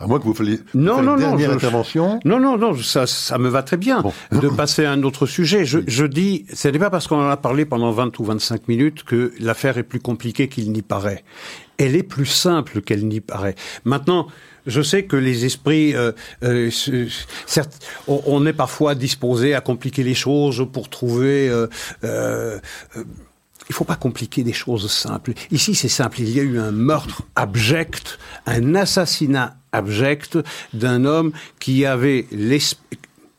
[0.00, 2.20] À moins que vous fassiez Non, une non, non, dernière je- intervention.
[2.24, 4.12] Non, non, non, ça, ça me va très bien Bon.
[4.30, 5.64] de passer à un autre sujet.
[5.64, 8.68] Je, je dis, ce n'est pas parce qu'on en a parlé pendant 20 ou 25
[8.68, 11.24] minutes que l'affaire est plus compliquée qu'il n'y paraît.
[11.78, 13.56] Elle est plus simple qu'elle n'y paraît.
[13.84, 14.28] Maintenant,
[14.66, 16.12] je sais que les esprits, euh,
[16.44, 16.70] euh,
[17.46, 21.48] certes, on, on est parfois disposé à compliquer les choses pour trouver.
[21.48, 21.66] Euh,
[22.04, 22.58] euh,
[22.96, 23.04] euh,
[23.68, 25.32] il faut pas compliquer des choses simples.
[25.50, 26.20] Ici, c'est simple.
[26.20, 30.38] Il y a eu un meurtre abject, un assassinat abject
[30.72, 32.26] d'un homme qui avait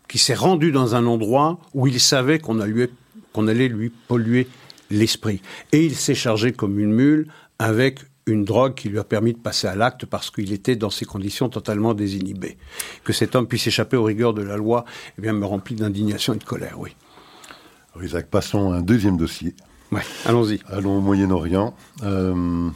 [0.07, 2.89] qui s'est rendu dans un endroit où il savait qu'on allait,
[3.33, 4.47] qu'on allait lui polluer
[4.89, 5.41] l'esprit.
[5.71, 7.27] Et il s'est chargé comme une mule
[7.59, 10.89] avec une drogue qui lui a permis de passer à l'acte parce qu'il était dans
[10.89, 12.57] ces conditions totalement désinhibé.
[13.03, 14.85] Que cet homme puisse échapper aux rigueurs de la loi,
[15.17, 16.95] eh bien, me remplit d'indignation et de colère, oui.
[18.01, 19.55] Isaac, passons à un deuxième dossier.
[19.91, 20.60] Ouais, allons-y.
[20.67, 21.73] Allons au Moyen-Orient,
[22.04, 22.69] euh,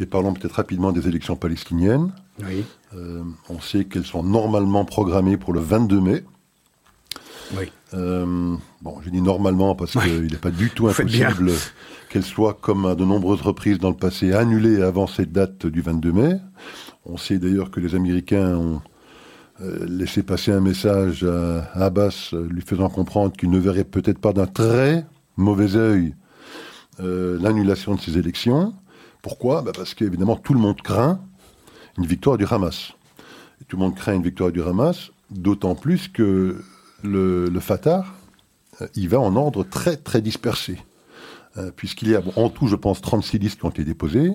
[0.00, 2.12] et parlons peut-être rapidement des élections palestiniennes.
[2.42, 2.64] Oui,
[2.96, 6.24] Euh, on sait qu'elles sont normalement programmées pour le 22 mai.
[7.56, 7.70] oui.
[7.92, 11.52] Euh, bon, je dis normalement parce qu'il n'est pas du tout impossible
[12.08, 15.80] qu'elles soient, comme à de nombreuses reprises dans le passé, annulées avant cette date du
[15.80, 16.36] 22 mai.
[17.04, 18.80] On sait d'ailleurs que les Américains ont
[19.60, 24.32] euh, laissé passer un message à Abbas lui faisant comprendre qu'il ne verrait peut-être pas
[24.32, 25.04] d'un très
[25.36, 26.14] mauvais œil
[27.00, 28.74] euh, l'annulation de ces élections.
[29.22, 29.62] Pourquoi?
[29.62, 31.20] Bah Parce qu'évidemment tout le monde craint
[31.98, 32.92] une victoire du Hamas.
[33.68, 36.62] Tout le monde craint une victoire du Hamas, d'autant plus que
[37.02, 38.04] le, le Fatah,
[38.80, 40.78] euh, il va en ordre très très dispersé.
[41.56, 44.32] Euh, Puisqu'il y a en tout, je pense, 36 listes qui ont été déposées.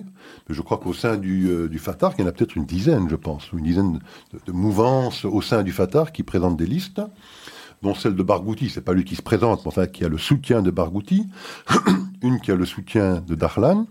[0.48, 3.10] Je crois qu'au sein du, euh, du Fatah, il y en a peut-être une dizaine,
[3.10, 4.00] je pense, ou une dizaine
[4.32, 7.02] de, de mouvances au sein du Fatah qui présentent des listes,
[7.82, 8.70] dont celle de Barghouti.
[8.70, 11.28] C'est pas lui qui se présente, mais enfin qui a le soutien de Barghouti,
[12.22, 13.86] une qui a le soutien de Darlan,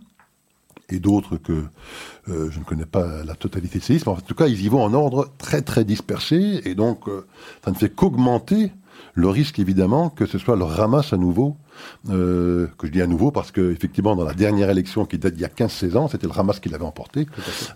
[0.89, 1.65] et d'autres que
[2.29, 4.61] euh, je ne connais pas la totalité de ces listes, mais en tout cas, ils
[4.61, 7.25] y vont en ordre très très dispersé, et donc euh,
[7.63, 8.71] ça ne fait qu'augmenter
[9.19, 11.57] le risque évidemment que ce soit le Hamas à nouveau,
[12.09, 15.33] euh, que je dis à nouveau parce que effectivement dans la dernière élection qui date
[15.33, 17.27] d'il y a 15-16 ans, c'était le Hamas qui l'avait emporté.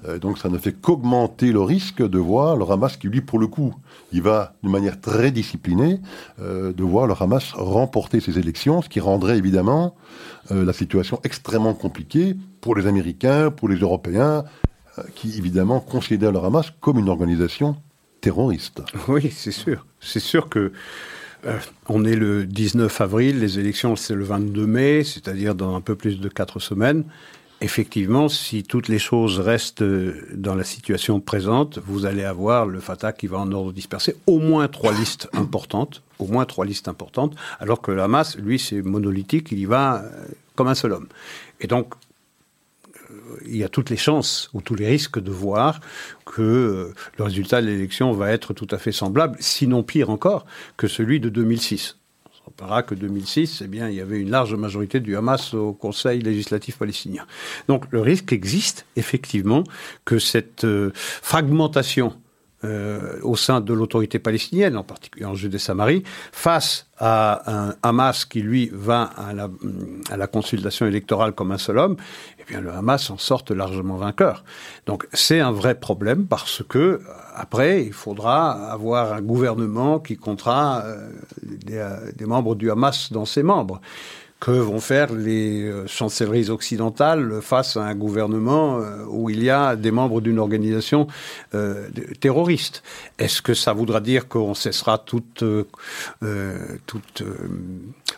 [0.06, 3.40] Euh, donc ça ne fait qu'augmenter le risque de voir le Hamas qui lui pour
[3.40, 3.74] le coup,
[4.12, 6.00] il va d'une manière très disciplinée,
[6.40, 9.96] euh, de voir le Hamas remporter ces élections, ce qui rendrait évidemment
[10.50, 14.44] la situation extrêmement compliquée pour les Américains, pour les Européens,
[15.16, 17.78] qui évidemment considèrent le Hamas comme une organisation
[18.20, 18.82] terroriste.
[19.08, 19.86] Oui, c'est sûr.
[20.02, 20.74] C'est sûr que
[21.46, 21.58] euh,
[21.90, 25.96] on est le 19 avril, les élections c'est le 22 mai, c'est-à-dire dans un peu
[25.96, 27.04] plus de quatre semaines.
[27.62, 33.14] Effectivement, si toutes les choses restent dans la situation présente, vous allez avoir le Fatah
[33.14, 37.36] qui va en ordre dispersé, au moins trois listes importantes, au moins trois listes importantes,
[37.62, 40.26] alors que le Hamas, lui, c'est monolithique, il y va euh,
[40.56, 41.08] comme un seul homme.
[41.62, 41.94] Et donc,
[43.46, 45.80] il y a toutes les chances ou tous les risques de voir
[46.26, 50.46] que euh, le résultat de l'élection va être tout à fait semblable, sinon pire encore,
[50.78, 51.98] que celui de 2006.
[52.42, 55.74] On rappellera que 2006, eh bien, il y avait une large majorité du Hamas au
[55.74, 57.26] Conseil législatif palestinien.
[57.68, 59.64] Donc le risque existe effectivement
[60.04, 62.16] que cette euh, fragmentation
[62.64, 68.42] euh, au sein de l'autorité palestinienne, en particulier en Judée-Samarie, face à un Hamas qui,
[68.42, 71.98] lui, va à la, consultation électorale comme un seul homme,
[72.40, 74.44] eh bien, le Hamas en sorte largement vainqueur.
[74.86, 77.02] Donc, c'est un vrai problème parce que,
[77.36, 83.44] après, il faudra avoir un gouvernement qui comptera euh, des membres du Hamas dans ses
[83.44, 83.82] membres
[84.44, 88.78] que vont faire les chancelleries occidentales face à un gouvernement
[89.08, 91.08] où il y a des membres d'une organisation
[91.56, 91.88] euh,
[92.20, 92.84] terroriste.
[93.20, 95.66] Est-ce que ça voudra dire qu'on cessera toute, euh,
[96.24, 96.78] euh,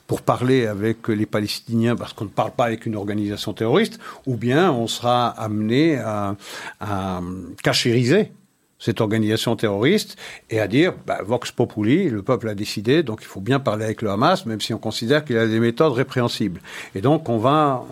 [0.07, 4.35] pour parler avec les Palestiniens parce qu'on ne parle pas avec une organisation terroriste, ou
[4.35, 6.35] bien on sera amené à,
[6.79, 7.21] à
[7.61, 8.31] cachériser
[8.79, 10.17] cette organisation terroriste
[10.49, 13.85] et à dire bah, Vox Populi, le peuple a décidé, donc il faut bien parler
[13.85, 16.61] avec le Hamas, même si on considère qu'il a des méthodes répréhensibles.
[16.93, 17.85] Et donc on va,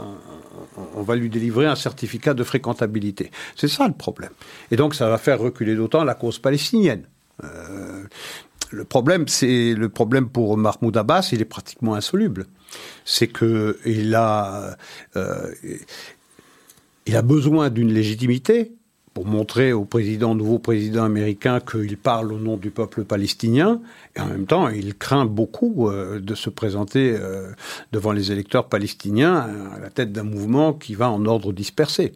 [0.95, 3.31] on va lui délivrer un certificat de fréquentabilité.
[3.55, 4.31] C'est ça le problème.
[4.71, 7.03] Et donc ça va faire reculer d'autant la cause palestinienne.
[7.43, 8.03] Euh,
[8.71, 12.47] le problème, c'est le problème pour Mahmoud Abbas, il est pratiquement insoluble.
[13.05, 14.75] C'est que il a,
[15.15, 15.51] euh,
[17.05, 18.71] il a besoin d'une légitimité
[19.13, 19.85] pour montrer au
[20.33, 23.79] nouveau président américain qu'il parle au nom du peuple palestinien,
[24.15, 27.51] et en même temps, il craint beaucoup euh, de se présenter euh,
[27.91, 32.13] devant les électeurs palestiniens à la tête d'un mouvement qui va en ordre dispersé.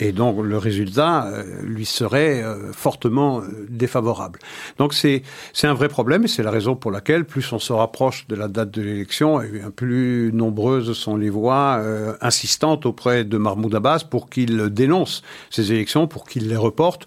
[0.00, 4.38] Et donc, le résultat euh, lui serait fortement défavorable.
[4.78, 5.22] Donc, c'est
[5.62, 8.48] un vrai problème, et c'est la raison pour laquelle, plus on se rapproche de la
[8.48, 9.40] date de l'élection,
[9.76, 11.82] plus nombreuses sont les voix
[12.20, 17.06] insistantes auprès de Mahmoud Abbas pour qu'il dénonce ces élections, pour qu'il les reporte.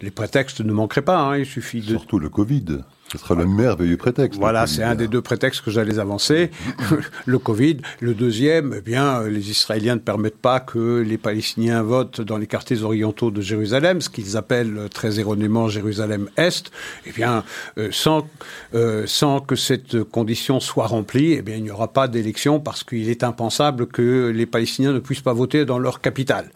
[0.00, 1.88] Les prétextes ne manqueraient pas, hein, il suffit de...
[1.88, 2.80] Surtout le Covid.
[3.12, 4.40] Ce sera le merveilleux prétexte.
[4.40, 6.50] Voilà, c'est un des deux prétextes que j'allais avancer.
[7.26, 7.76] le Covid.
[8.00, 12.46] Le deuxième, eh bien, les Israéliens ne permettent pas que les Palestiniens votent dans les
[12.46, 16.70] quartiers orientaux de Jérusalem, ce qu'ils appellent très erronément Jérusalem-Est.
[17.04, 17.44] Eh bien,
[17.76, 18.26] euh, sans,
[18.74, 22.82] euh, sans que cette condition soit remplie, eh bien, il n'y aura pas d'élection parce
[22.82, 26.50] qu'il est impensable que les Palestiniens ne puissent pas voter dans leur capitale.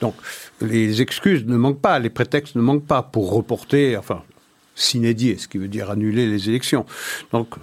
[0.00, 0.14] Donc,
[0.60, 4.22] les excuses ne manquent pas, les prétextes ne manquent pas pour reporter, enfin,
[4.74, 6.86] s'inédier, ce qui veut dire annuler les élections.
[7.32, 7.56] Donc,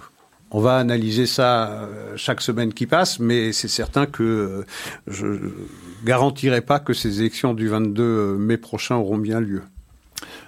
[0.50, 4.64] on va analyser ça chaque semaine qui passe, mais c'est certain que
[5.06, 5.26] je
[6.04, 9.62] garantirai pas que ces élections du 22 mai prochain auront bien lieu.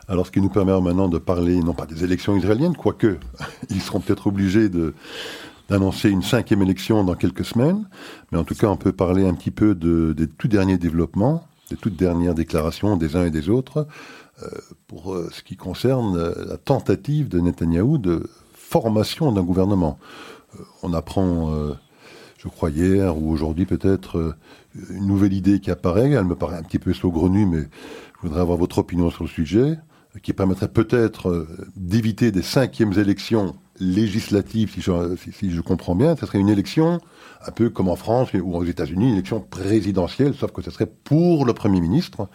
[0.09, 3.19] Alors, ce qui nous permet maintenant de parler, non pas des élections israéliennes, quoique
[3.71, 4.69] ils seront peut-être obligés
[5.69, 7.87] d'annoncer une cinquième élection dans quelques semaines,
[8.33, 11.47] mais en tout cas, on peut parler un petit peu de, des tout derniers développements,
[11.71, 13.87] des toutes dernières déclarations des uns et des autres,
[14.43, 14.49] euh,
[14.87, 19.99] pour euh, ce qui concerne euh, la tentative de Netanyahou de formation d'un gouvernement.
[20.85, 21.51] on apprend,
[22.39, 24.37] je crois hier ou aujourd'hui peut-être,
[24.91, 26.09] une nouvelle idée qui apparaît.
[26.13, 29.29] Elle me paraît un petit peu saugrenue, mais je voudrais avoir votre opinion sur le
[29.29, 29.77] sujet,
[30.23, 36.15] qui permettrait peut-être d'éviter des cinquièmes élections législatives, si je, si, si je comprends bien.
[36.17, 37.01] Ce serait une élection
[37.47, 40.87] un peu comme en France ou aux États-Unis, une élection présidentielle, sauf que ce serait
[40.87, 42.29] pour le Premier ministre.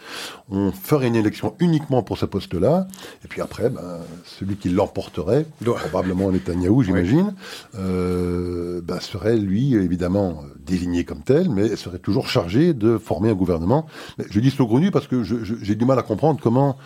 [0.50, 2.88] On ferait une élection uniquement pour ce poste-là,
[3.24, 7.36] et puis après, ben, celui qui l'emporterait, probablement Netanyahou, j'imagine,
[7.76, 13.36] euh, ben, serait lui, évidemment, désigné comme tel, mais serait toujours chargé de former un
[13.36, 13.86] gouvernement.
[14.18, 16.78] Mais je dis saugrenu parce que j'ai du mal à comprendre comment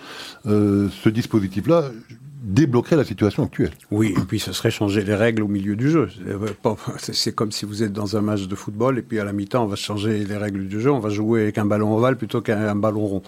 [0.46, 1.86] euh, ce dispositif-là
[2.42, 3.72] débloquerait la situation actuelle.
[3.92, 6.10] Oui, et puis ce serait changer les règles au milieu du jeu.
[6.98, 9.64] C'est comme si vous êtes dans un match de football et puis à la mi-temps,
[9.64, 12.42] on va changer les règles du jeu, on va jouer avec un ballon ovale plutôt
[12.42, 13.24] qu'un ballon rond.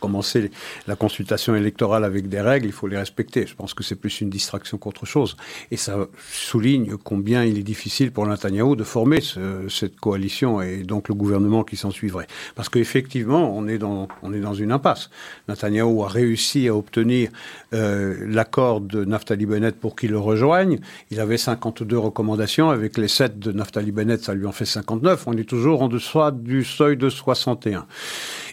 [0.00, 0.50] Commencer
[0.86, 3.46] la consultation électorale avec des règles, il faut les respecter.
[3.46, 5.36] Je pense que c'est plus une distraction qu'autre chose.
[5.70, 9.20] Et ça souligne combien il est difficile pour Netanyahu de former
[9.68, 12.26] cette coalition et donc le gouvernement qui s'en suivrait.
[12.54, 15.10] Parce qu'effectivement, on est dans on est dans une impasse.
[15.48, 17.30] Netanyahu a réussi à obtenir
[17.72, 20.78] euh, l'accord de Naftali Bennett pour qu'il le rejoigne.
[21.10, 22.70] Il avait 52 recommandations.
[22.70, 25.26] Avec les 7 de Naftali Bennett, ça lui en fait 59.
[25.26, 27.86] On est toujours en dessous du seuil de 61.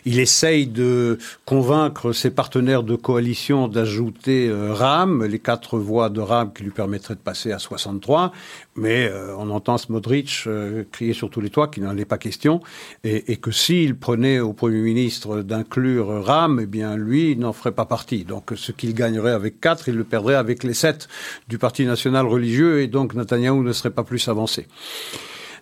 [0.06, 6.22] Il essaye de convaincre ses partenaires de coalition d'ajouter euh, RAM, les quatre voix de
[6.22, 8.32] RAM qui lui permettraient de passer à 63.
[8.76, 12.18] Mais euh, on entend Smodrich euh, crier sur tous les toits qu'il n'en est pas
[12.18, 12.62] question
[13.04, 17.74] et, et que s'il prenait au Premier ministre d'inclure RAM, eh bien lui, n'en ferait
[17.74, 18.24] pas partie.
[18.24, 21.08] Donc ce qu'il gagnerait avec quatre, il le perdrait avec les sept
[21.48, 24.68] du Parti national religieux et donc Netanyahu ne serait pas plus avancé.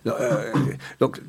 [0.06, 0.52] Euh,
[0.98, 1.20] donc,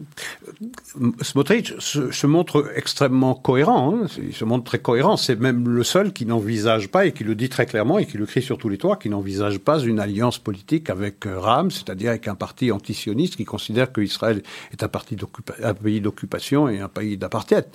[1.22, 3.93] Smotrich se, montre extrêmement cohérent.
[3.93, 4.07] Hein.
[4.22, 5.17] Il se montre très cohérent.
[5.17, 8.17] C'est même le seul qui n'envisage pas, et qui le dit très clairement, et qui
[8.17, 11.72] le crie sur tous les toits, qui n'envisage pas une alliance politique avec euh, Ram,
[11.72, 14.41] c'est-à-dire avec un parti antisioniste qui considère qu'Israël
[14.72, 15.17] est un, parti
[15.84, 17.65] pays d'occupation et un pays d'apartheid.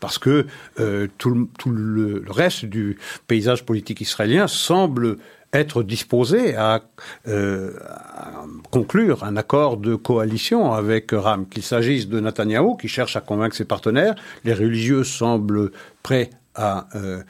[0.00, 0.46] Parce que
[0.80, 5.18] euh, tout le reste du paysage politique israélien semble
[5.52, 6.82] être disposé à,
[7.28, 13.16] euh, à, conclure un accord de coalition avec Ram, qu'il s'agisse de Netanyahou qui cherche
[13.16, 15.70] à convaincre ses partenaires, les religieux semblent
[16.02, 17.22] prêts à, euh,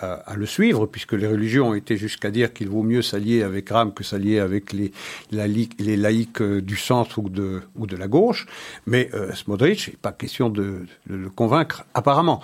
[0.00, 3.68] à, le suivre, puisque les religieux ont été jusqu'à dire qu'il vaut mieux s'allier avec
[3.70, 4.92] Ram que s'allier avec les,
[5.32, 8.46] laïcs euh, du centre ou de, ou de la gauche.
[8.86, 12.40] Mais euh, Smodrich, pas question de, le convaincre, apparemment.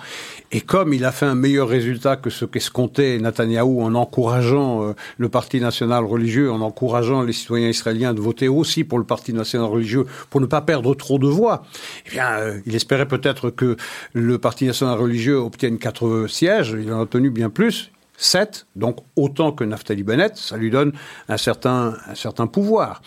[0.51, 4.93] Et comme il a fait un meilleur résultat que ce qu'escomptait Netanyahou en encourageant euh,
[5.17, 9.33] le Parti national religieux, en encourageant les citoyens israéliens de voter aussi pour le Parti
[9.33, 11.63] national religieux, pour ne pas perdre trop de voix,
[12.07, 13.77] eh bien, il espérait peut-être que
[14.11, 19.51] le Parti national religieux obtienne quatre sièges, il en obtenu bien plus, 7, donc autant
[19.51, 20.93] que Naftali Bennett, ça lui donne
[21.29, 23.01] un certain, un certain pouvoir.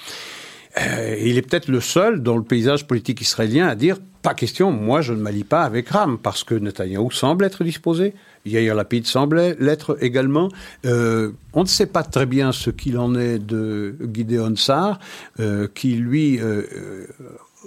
[0.78, 4.70] Euh, il est peut-être le seul dans le paysage politique israélien à dire pas question,
[4.70, 9.06] moi je ne m'allie pas avec Ram, parce que Netanyahou semble être disposé, Yair Lapid
[9.06, 10.50] semble l'être également.
[10.84, 15.00] Euh, on ne sait pas très bien ce qu'il en est de Gideon Sar,
[15.40, 16.38] euh, qui lui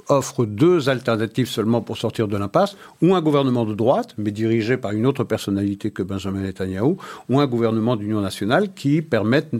[0.08, 4.78] offre deux alternatives seulement pour sortir de l'impasse, ou un gouvernement de droite, mais dirigé
[4.78, 6.96] par une autre personnalité que Benjamin Netanyahu,
[7.30, 9.52] ou un gouvernement d'union nationale qui permette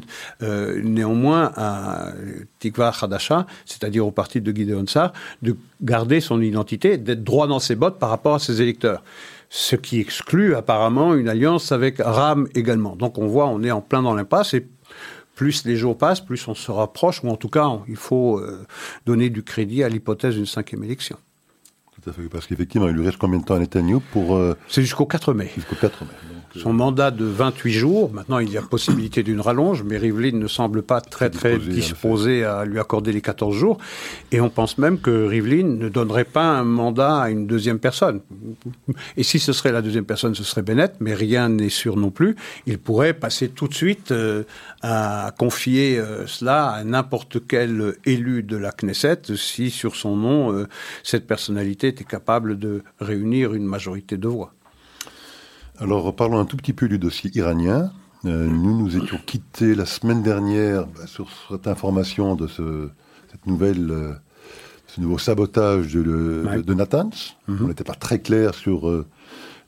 [0.42, 2.12] euh, néanmoins à
[2.60, 7.60] Tikva Hadasha, c'est-à-dire au parti de Gideon Sar, de garder son identité, d'être droit dans
[7.60, 9.04] ses bottes par rapport à ses électeurs
[9.50, 12.96] ce qui exclut apparemment une alliance avec Ram également.
[12.96, 14.68] Donc on voit, on est en plein dans l'impasse et
[15.40, 18.68] plus les jours passent, plus on se rapproche, ou en tout cas, il faut euh,
[19.06, 21.16] donner du crédit à l'hypothèse d'une cinquième élection.
[21.96, 24.36] Tout à fait, parce qu'effectivement, il lui reste combien de temps à Netanyahu pour...
[24.36, 25.50] Euh, C'est jusqu'au 4 mai.
[25.56, 26.12] Jusqu'au 4 mai.
[26.56, 30.48] Son mandat de 28 jours, maintenant il y a possibilité d'une rallonge, mais Rivlin ne
[30.48, 33.78] semble pas très très disposé, à lui accorder les 14 jours.
[34.32, 38.22] Et on pense même que Rivlin ne donnerait pas un mandat à une deuxième personne.
[39.18, 42.12] Et si ce serait la deuxième personne, ce serait Bennett, mais rien n'est sûr non
[42.12, 42.36] plus.
[42.66, 44.44] Il pourrait passer tout de suite euh,
[44.82, 50.54] à confier euh, cela à n'importe quel élu de la Knesset si sur son nom
[50.54, 50.68] euh,
[51.04, 54.54] cette personnalité était capable de réunir une majorité de voix.
[55.82, 57.92] Alors parlons un tout petit peu du dossier iranien.
[58.26, 62.90] Euh, nous nous étions quittés la semaine dernière bah, sur cette information de ce,
[63.32, 64.14] cette nouvelle, euh,
[64.88, 66.04] ce nouveau sabotage de,
[66.62, 67.38] de, Natanz.
[67.48, 67.60] Mhm.
[67.64, 69.06] On n'était pas très clair sur euh,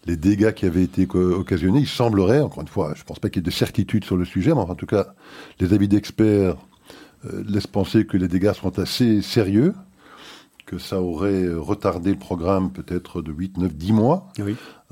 [0.06, 1.80] les dégâts qui avaient été occasionnés.
[1.80, 4.18] Il semblerait, encore une fois, je ne pense pas qu'il y ait de certitude sur
[4.18, 5.14] le sujet, mais en tout cas,
[5.62, 6.58] les avis d'experts
[7.48, 9.76] laissent penser que les dégâts sont assez sérieux
[10.72, 14.30] que ça aurait retardé le programme peut-être de 8, 9, 10 mois,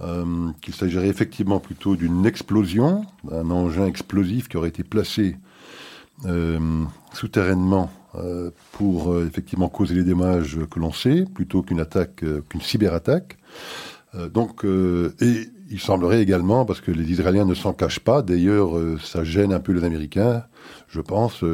[0.01, 5.37] euh, qu'il s'agirait effectivement plutôt d'une explosion, d'un engin explosif qui aurait été placé
[6.25, 12.61] euh, souterrainement euh, pour effectivement causer les dommages que l'on sait, plutôt qu'une attaque, qu'une
[12.61, 13.37] cyberattaque.
[14.33, 18.71] donc, et il semblerait également, parce que les Israéliens ne s'en cachent pas, d'ailleurs
[19.01, 20.43] ça gêne un peu les Américains,
[20.89, 21.45] je pense,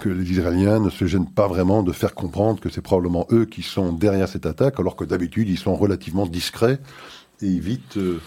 [0.00, 3.44] que les Israéliens ne se gênent pas vraiment de faire comprendre que c'est probablement eux
[3.44, 6.78] qui sont derrière cette attaque, alors que d'habitude ils sont relativement discrets
[7.40, 8.20] et évitent euh,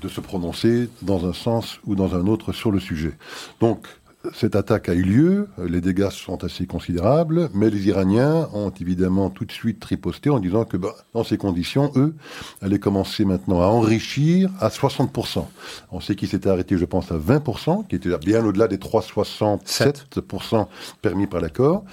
[0.00, 3.14] de se prononcer dans un sens ou dans un autre sur le sujet.
[3.60, 3.86] Donc
[4.34, 9.30] cette attaque a eu lieu, les dégâts sont assez considérables, mais les Iraniens ont évidemment
[9.30, 12.14] tout de suite triposté en disant que bah, dans ces conditions, eux,
[12.60, 15.44] allaient commencer maintenant à enrichir à 60%.
[15.92, 20.66] On sait qu'ils s'étaient arrêtés, je pense, à 20%, qui était bien au-delà des 3,67%
[21.00, 21.84] permis par l'accord.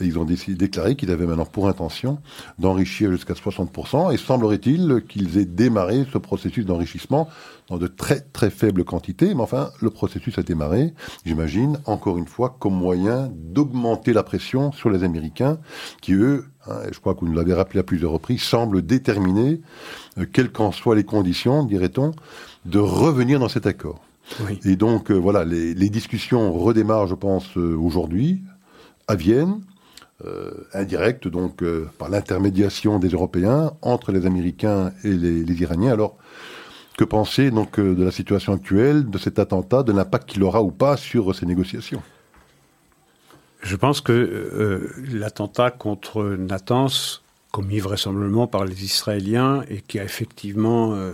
[0.00, 2.18] ils ont déclaré qu'ils avaient maintenant pour intention
[2.58, 4.14] d'enrichir jusqu'à 60%.
[4.14, 7.28] Et semblerait-il qu'ils aient démarré ce processus d'enrichissement
[7.68, 9.34] dans de très très faibles quantités.
[9.34, 10.94] Mais enfin, le processus a démarré,
[11.24, 15.58] j'imagine, encore une fois, comme moyen d'augmenter la pression sur les Américains,
[16.00, 19.60] qui eux, hein, je crois que vous nous l'avez rappelé à plusieurs reprises, semblent déterminés,
[20.18, 22.12] euh, quelles qu'en soient les conditions, dirait-on,
[22.64, 24.00] de revenir dans cet accord.
[24.40, 24.58] Oui.
[24.64, 28.42] Et donc, euh, voilà, les, les discussions redémarrent, je pense, euh, aujourd'hui,
[29.08, 29.60] à Vienne,
[30.24, 35.92] euh, indirecte, donc euh, par l'intermédiation des Européens entre les Américains et les, les Iraniens.
[35.92, 36.16] Alors,
[36.96, 40.62] que penser donc euh, de la situation actuelle, de cet attentat, de l'impact qu'il aura
[40.62, 42.02] ou pas sur ces négociations
[43.62, 47.22] Je pense que euh, l'attentat contre Natanz,
[47.56, 51.12] commis vraisemblablement par les Israéliens et qui a effectivement euh,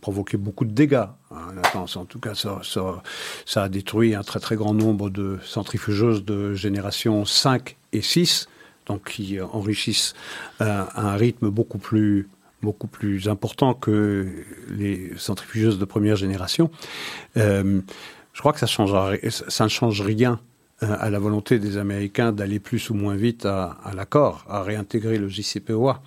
[0.00, 1.06] provoqué beaucoup de dégâts.
[1.30, 6.24] Hein, Natanz, en tout cas, ça, a détruit un très très grand nombre de centrifugeuses
[6.24, 8.48] de génération 5 et 6,
[8.86, 10.14] donc qui euh, enrichissent
[10.60, 12.28] euh, à un rythme beaucoup plus
[12.62, 14.26] beaucoup plus important que
[14.70, 16.70] les centrifugeuses de première génération.
[17.36, 17.80] Euh,
[18.32, 20.40] je crois que ça, ne change rien
[20.82, 25.18] euh, à la volonté des Américains d'aller plus ou moins vite à, l'accord, à réintégrer
[25.18, 26.02] le JCPOA.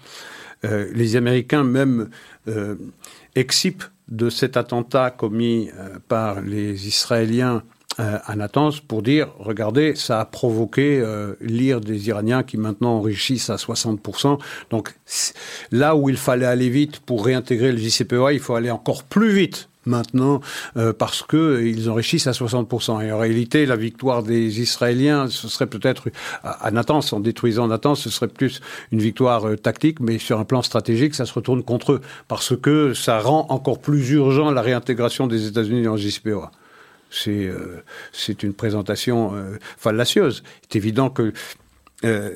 [0.66, 2.10] Euh, les Américains même
[3.36, 5.70] excipent de cet attentat commis
[6.08, 7.64] par les Israéliens
[7.99, 12.97] euh, à Natanz pour dire, regardez, ça a provoqué euh, l'ire des Iraniens qui maintenant
[12.97, 14.39] enrichissent à 60%.
[14.69, 14.95] Donc
[15.71, 19.31] là où il fallait aller vite pour réintégrer le JCPOA, il faut aller encore plus
[19.31, 20.41] vite maintenant
[20.77, 23.05] euh, parce que ils enrichissent à 60%.
[23.05, 26.09] Et en réalité, la victoire des Israéliens, ce serait peut-être
[26.43, 30.45] à Natanz, en détruisant Natanz, ce serait plus une victoire euh, tactique, mais sur un
[30.45, 34.61] plan stratégique, ça se retourne contre eux parce que ça rend encore plus urgent la
[34.61, 36.51] réintégration des États-Unis dans le JCPOA.
[37.14, 40.43] C'est euh, c'est une présentation euh, fallacieuse.
[40.64, 41.32] C'est évident que
[42.05, 42.36] euh,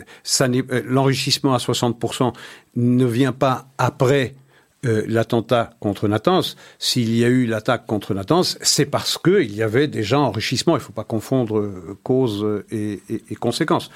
[0.85, 2.33] l'enrichissement à 60%
[2.75, 4.35] ne vient pas après
[4.83, 6.55] l'attentat contre Natanz.
[6.79, 10.75] S'il y a eu l'attaque contre Natanz, c'est parce qu'il y avait déjà enrichissement.
[10.75, 11.73] Il ne faut pas confondre
[12.03, 13.89] cause et, et- conséquences.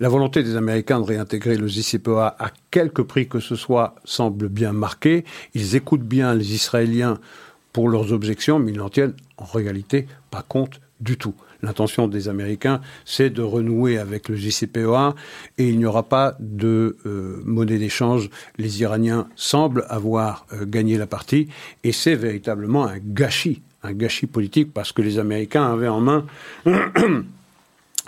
[0.00, 4.48] La volonté des Américains de réintégrer le JCPOA à quelque prix que ce soit semble
[4.48, 5.26] bien marquée.
[5.52, 7.18] Ils écoutent bien les Israéliens
[7.74, 11.34] pour leurs objections, mais ils n'en tiennent en réalité pas compte du tout.
[11.62, 15.14] L'intention des Américains, c'est de renouer avec le JCPOA
[15.58, 18.30] et il n'y aura pas de euh, monnaie d'échange.
[18.58, 21.48] Les Iraniens semblent avoir euh, gagné la partie
[21.82, 26.26] et c'est véritablement un gâchis, un gâchis politique parce que les Américains avaient en main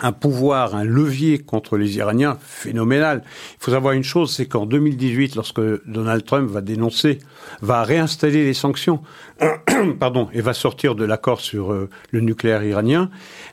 [0.01, 3.23] un pouvoir, un levier contre les Iraniens phénoménal.
[3.25, 7.19] Il faut savoir une chose, c'est qu'en 2018, lorsque Donald Trump va dénoncer,
[7.61, 9.01] va réinstaller les sanctions,
[9.99, 13.09] pardon, et va sortir de l'accord sur euh, le nucléaire iranien,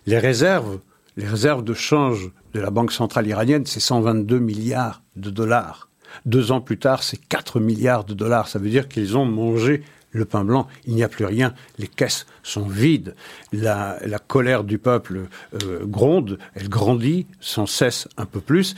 [0.07, 0.78] les réserves,
[1.16, 5.88] les réserves de change de la Banque centrale iranienne, c'est 122 milliards de dollars.
[6.24, 8.49] Deux ans plus tard, c'est 4 milliards de dollars.
[8.49, 9.82] Ça veut dire qu'ils ont mangé
[10.12, 13.14] le pain blanc, il n'y a plus rien, les caisses sont vides,
[13.52, 15.28] la, la colère du peuple
[15.62, 18.74] euh, gronde, elle grandit sans cesse un peu plus.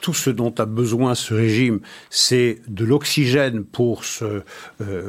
[0.00, 1.80] Tout ce dont a besoin ce régime,
[2.10, 4.42] c'est de l'oxygène pour euh,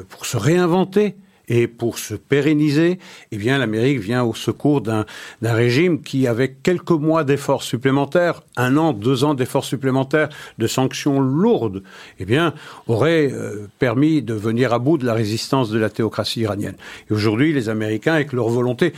[0.08, 1.16] pour se réinventer
[1.48, 3.00] et pour se pérenniser.
[3.32, 5.06] Eh bien, l'Amérique vient au secours d'un
[5.42, 11.20] régime qui, avec quelques mois d'efforts supplémentaires, un an, deux ans d'efforts supplémentaires, de sanctions
[11.20, 11.84] lourdes,
[12.20, 12.54] eh bien,
[12.88, 16.76] aurait euh, permis de venir à bout de la résistance de la théocratie iranienne.
[17.10, 18.94] Et aujourd'hui, les Américains, avec leur volonté,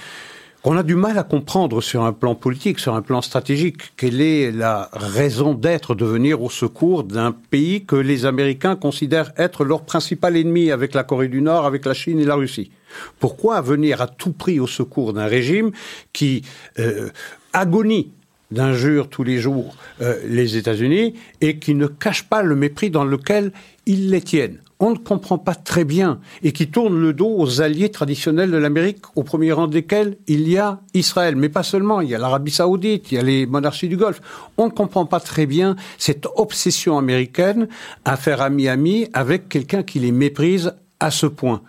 [0.68, 3.96] qu'on a du mal à comprendre sur un plan politique, sur un plan stratégique.
[3.96, 9.32] Quelle est la raison d'être de venir au secours d'un pays que les Américains considèrent
[9.38, 12.70] être leur principal ennemi avec la Corée du Nord, avec la Chine et la Russie
[13.18, 15.72] Pourquoi venir à tout prix au secours d'un régime
[16.12, 16.42] qui
[16.80, 17.12] euh,
[17.54, 18.12] agonie
[18.52, 23.06] d'injures tous les jours euh, les États-Unis et qui ne cache pas le mépris dans
[23.06, 23.54] lequel
[23.86, 24.60] ils les tiennent?
[24.80, 28.58] On ne comprend pas très bien et qui tourne le dos aux alliés traditionnels de
[28.58, 32.20] l'Amérique, au premier rang desquels il y a Israël, mais pas seulement, il y a
[32.20, 34.22] l'Arabie saoudite, il y a les monarchies du Golfe.
[34.58, 37.68] On ne comprend pas très bien cette obsession américaine
[38.06, 41.62] à faire ami-ami avec quelqu'un qui les méprise à ce point.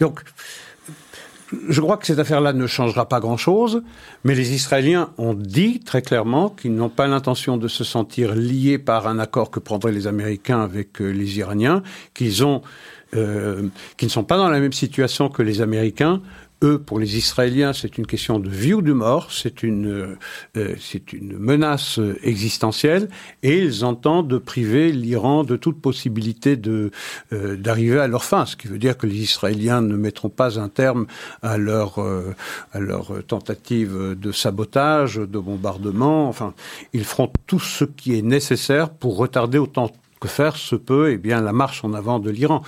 [0.00, 0.20] Donc,
[1.68, 3.82] je crois que cette affaire-là ne changera pas grand-chose,
[4.24, 8.78] mais les Israéliens ont dit très clairement qu'ils n'ont pas l'intention de se sentir liés
[8.78, 11.82] par un accord que prendraient les Américains avec euh, les Iraniens,
[13.14, 16.20] euh, qu'ils ne sont pas dans la même situation que les Américains,
[16.62, 20.16] eux, pour les Israéliens, c'est une question de vie ou de mort, c'est une,
[20.56, 20.76] euh,
[21.12, 23.08] une menace existentielle,
[23.42, 28.68] et ils entendent priver l'Iran de toute possibilité euh, d'arriver à leur fin, ce qui
[28.68, 31.06] veut dire que les Israéliens ne mettront pas un terme
[31.42, 32.34] à leur euh,
[32.72, 36.28] à leur tentative de sabotage, de bombardement.
[36.28, 36.54] Enfin,
[36.92, 39.90] ils feront tout ce qui est nécessaire pour retarder autant
[40.26, 42.62] que faire se peut eh bien, la marche en avant de l'Iran.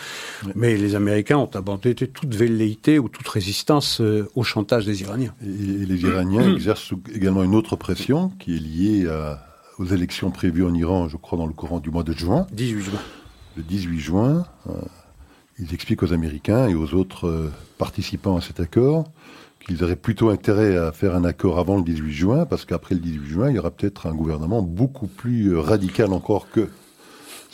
[0.54, 5.34] Mais les Américains ont abandonné toute velléité ou toute résistance euh, au chantage des Iraniens.
[5.42, 9.08] Et, les Iraniens exercent également une autre pression qui est liée
[9.78, 12.46] aux élections prévues en Iran, je crois, dans le courant du mois de juin.
[12.52, 13.00] 18 juin.
[13.56, 14.72] Le 18 juin, euh,
[15.58, 19.04] ils expliquent aux Américains et aux autres euh, participants à cet accord
[19.66, 23.00] qu'ils auraient plutôt intérêt à faire un accord avant le 18 juin, parce qu'après le
[23.00, 26.68] 18 juin, il y aura peut-être un gouvernement beaucoup plus radical encore que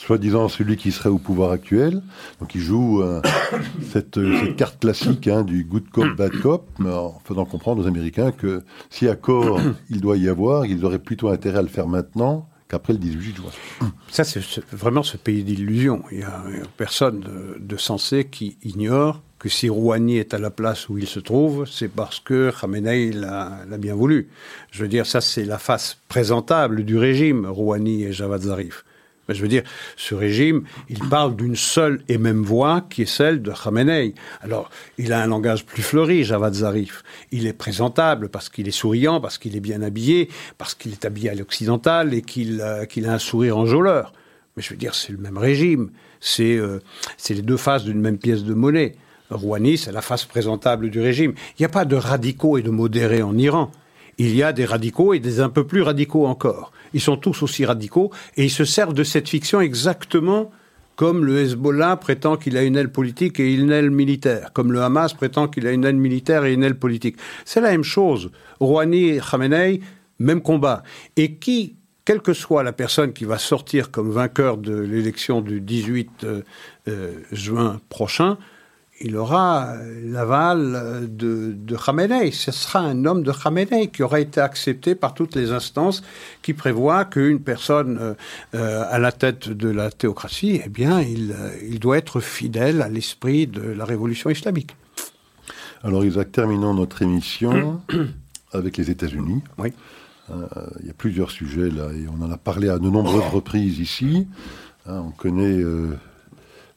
[0.05, 2.03] soi-disant celui qui serait au pouvoir actuel.
[2.41, 3.23] Donc il joue euh,
[3.93, 8.33] cette, cette, carte classique hein, du good cop, bad cop, en faisant comprendre aux Américains
[8.33, 12.49] que si accord il doit y avoir, ils auraient plutôt intérêt à le faire maintenant
[12.69, 13.91] qu'après le 18 juin.
[14.11, 14.41] Ça, c'est
[14.73, 16.03] vraiment ce pays d'illusion.
[16.11, 16.43] Il n'y a,
[16.77, 21.07] personne de, de, sensé qui ignore que si Rouhani est à la place où il
[21.07, 24.31] se trouve, c'est parce que Khamenei l'a bien voulu.
[24.71, 28.85] Je veux dire, ça, c'est la face présentable du régime, Rouhani et Javad Zarif.
[29.29, 29.63] Je veux dire,
[29.97, 34.15] ce régime, il parle d'une seule et même voix qui est celle de Khamenei.
[34.43, 37.03] Alors, il a un langage plus fleuri, Javad Zarif.
[37.33, 41.05] Il est présentable parce qu'il est souriant, parce qu'il est bien habillé, parce qu'il est
[41.05, 44.13] habillé à l'occidental et qu'il euh, a un sourire enjôleur.
[44.57, 45.91] Mais je veux dire, c'est le même régime.
[46.21, 46.81] C'est euh,
[47.29, 48.95] les deux faces d'une même pièce de monnaie.
[49.31, 51.33] Rouhani, c'est la face présentable du régime.
[51.59, 53.71] Il n'y a pas de radicaux et de modérés en Iran.
[54.19, 56.73] Il y a des radicaux et des un peu plus radicaux encore.
[56.93, 60.51] Ils sont tous aussi radicaux et ils se servent de cette fiction exactement
[60.97, 64.83] comme le Hezbollah prétend qu'il a une aile politique et une aile militaire, comme le
[64.83, 67.17] Hamas prétend qu'il a une aile militaire et une aile politique.
[67.45, 68.31] C'est la même chose.
[68.61, 69.81] Rouhani et Khamenei,
[70.19, 70.83] même combat.
[71.17, 75.61] Et qui, quelle que soit la personne qui va sortir comme vainqueur de l'élection du
[75.61, 76.43] 18 euh,
[76.89, 78.39] euh, juin prochain,
[79.01, 82.31] il aura l'aval de, de Khamenei.
[82.31, 86.03] Ce sera un homme de Khamenei qui aura été accepté par toutes les instances
[86.43, 88.15] qui prévoient qu'une personne euh,
[88.55, 92.83] euh, à la tête de la théocratie, eh bien, il, euh, il doit être fidèle
[92.83, 94.77] à l'esprit de la révolution islamique.
[95.83, 97.81] Alors, Isaac, terminons notre émission
[98.53, 99.43] avec les États-Unis.
[99.59, 99.73] Oui.
[100.31, 103.81] il y a plusieurs sujets là, et on en a parlé à de nombreuses reprises
[103.81, 104.29] ici.
[104.87, 105.61] Hein, on connaît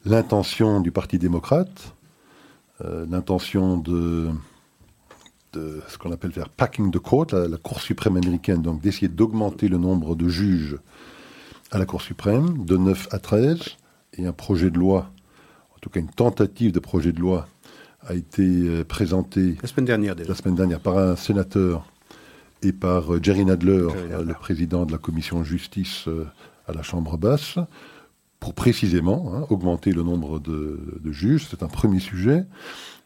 [0.04, 1.97] l'intention du Parti démocrate euh,
[2.80, 4.28] l'intention de,
[5.52, 9.68] de, ce qu'on appelle faire packing the court, la, Cour suprême américaine, donc d'essayer d'augmenter
[9.68, 10.78] le nombre de juges
[11.70, 13.60] à la Cour suprême de 9 à 13,
[14.14, 15.10] et un projet de loi,
[15.74, 17.46] en tout cas une tentative de projet de loi,
[18.06, 20.30] a été euh, présenté la semaine dernière, déjà.
[20.30, 21.84] La semaine dernière par un sénateur
[22.62, 23.86] et par euh, Jerry Nadler,
[24.24, 26.08] le président de la commission justice
[26.66, 27.58] à la Chambre basse,
[28.40, 31.46] pour précisément hein, augmenter le nombre de, juges.
[31.50, 32.44] C'est un premier sujet.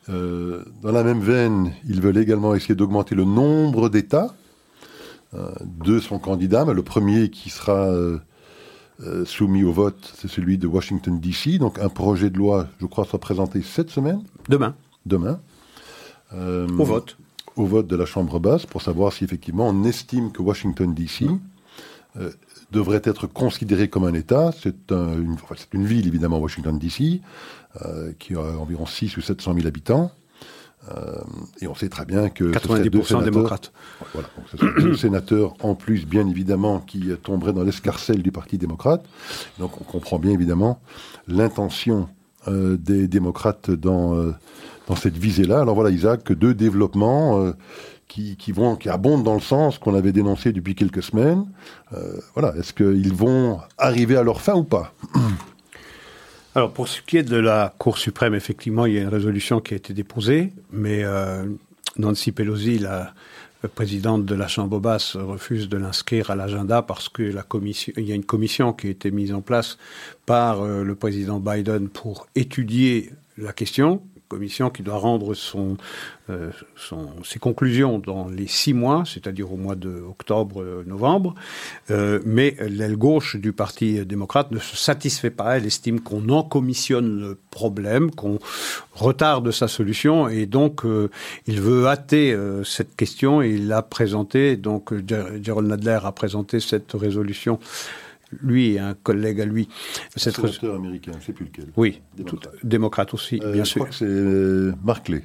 [0.08, 4.34] Euh, dans la même veine, ils veulent également essayer d'augmenter le nombre d'États
[5.34, 6.64] euh, de son candidat.
[6.64, 8.18] Mais le premier qui sera euh,
[9.24, 11.58] soumis au vote, c'est celui de Washington, D.C.
[11.58, 14.22] Donc un projet de loi, je crois, sera présenté cette semaine.
[14.48, 14.74] Demain.
[15.06, 15.40] Demain.
[16.32, 17.16] au vote.
[17.54, 21.26] Au vote de la Chambre basse pour savoir si effectivement on estime que Washington, D.C
[22.72, 24.50] devrait être considéré comme un État.
[24.60, 25.36] C'est une,
[25.72, 27.20] une, ville, évidemment, Washington, D.C.,
[27.84, 30.10] euh, qui a environ 6 ou 700 000 habitants.
[30.90, 31.20] Euh,
[31.60, 33.72] et on sait très bien que 90% démocrates.
[34.12, 38.32] Voilà, donc ce sont deux sénateurs en plus, bien évidemment, qui tomberaient dans l'escarcelle du
[38.32, 39.04] Parti démocrate.
[39.60, 40.80] Donc on comprend bien évidemment
[41.28, 42.08] l'intention
[42.48, 44.34] euh, des démocrates dans,
[44.88, 45.60] dans cette visée-là.
[45.60, 47.52] Alors voilà, Isaac, deux développements
[48.12, 51.46] qui, vont, qui abondent dans le sens qu'on avait dénoncé depuis quelques semaines.
[51.92, 54.92] Euh, voilà, est-ce qu'ils vont arriver à leur fin ou pas?
[56.54, 59.60] Alors, pour ce qui est de la Cour suprême, effectivement, il y a une résolution
[59.60, 61.44] qui a été déposée, mais euh,
[61.96, 63.14] Nancy Pelosi, la
[63.74, 68.04] présidente de la Chambre basse, refuse de l'inscrire à l'agenda parce que la commission, il
[68.04, 69.78] y a une commission qui a été mise en place
[70.26, 74.02] par euh, le président Biden pour étudier la question
[74.32, 75.34] commission qui doit rendre
[76.30, 76.50] euh,
[77.22, 81.34] ses conclusions dans les six mois, c'est-à-dire au mois de octobre-novembre.
[81.90, 85.58] Euh, mais l'aile gauche du Parti démocrate ne se satisfait pas.
[85.58, 88.38] Elle estime qu'on en commissionne le problème, qu'on
[88.94, 91.10] retarde sa solution, et donc euh,
[91.46, 93.42] il veut hâter cette question.
[93.42, 94.94] Et il a présenté, donc
[95.42, 97.58] Gerald Nadler a présenté cette résolution
[98.40, 99.68] lui et un collègue à lui.
[100.16, 101.66] Cette sénateur américain, je ne sais plus lequel.
[101.76, 102.02] Oui,
[102.62, 103.86] démocrate, aussi, euh, bien je sûr.
[103.90, 105.24] Je crois que c'est Markley.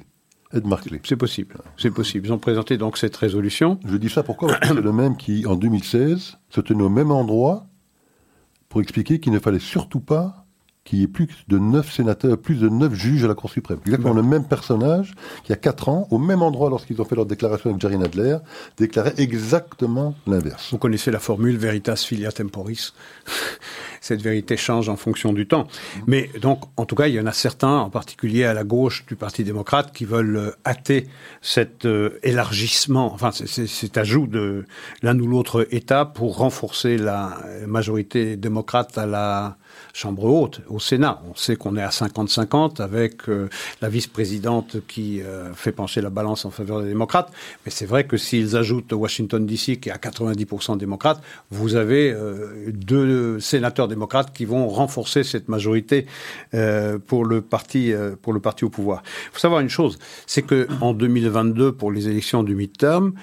[0.52, 1.00] Ed Markley.
[1.04, 1.56] C'est possible.
[1.76, 2.26] C'est possible.
[2.26, 3.78] Ils ont présenté donc cette résolution.
[3.86, 4.48] Je dis ça pourquoi?
[4.48, 7.66] Parce que c'est le même qui, en 2016, se tenait au même endroit
[8.68, 10.46] pour expliquer qu'il ne fallait surtout pas
[10.88, 13.78] qu'il y ait plus de neuf sénateurs, plus de neuf juges à la Cour suprême.
[13.84, 15.12] Exactement le même personnage
[15.44, 17.80] qui, il y a quatre ans, au même endroit, lorsqu'ils ont fait leur déclaration avec
[17.80, 18.38] Jerry Nadler,
[18.78, 20.68] déclarait exactement l'inverse.
[20.70, 22.92] Vous connaissez la formule veritas filia temporis.
[24.00, 25.66] Cette vérité change en fonction du temps.
[26.06, 29.04] Mais donc, en tout cas, il y en a certains, en particulier à la gauche
[29.06, 31.08] du Parti démocrate, qui veulent euh, hâter
[31.42, 34.64] cet euh, élargissement, enfin, c- c- cet ajout de
[35.02, 37.36] l'un ou l'autre État pour renforcer la
[37.66, 39.56] majorité démocrate à la
[39.98, 41.20] Chambre haute, au Sénat.
[41.28, 43.48] On sait qu'on est à 50-50 avec euh,
[43.82, 47.32] la vice-présidente qui euh, fait pencher la balance en faveur des démocrates.
[47.66, 51.20] Mais c'est vrai que s'ils ajoutent Washington DC, qui est à 90% démocrate,
[51.50, 56.06] vous avez euh, deux sénateurs démocrates qui vont renforcer cette majorité
[57.08, 57.92] pour le parti
[58.22, 59.02] pour le parti au pouvoir.
[59.04, 63.14] Il faut savoir une chose, c'est que en 2022, pour les élections du midterm,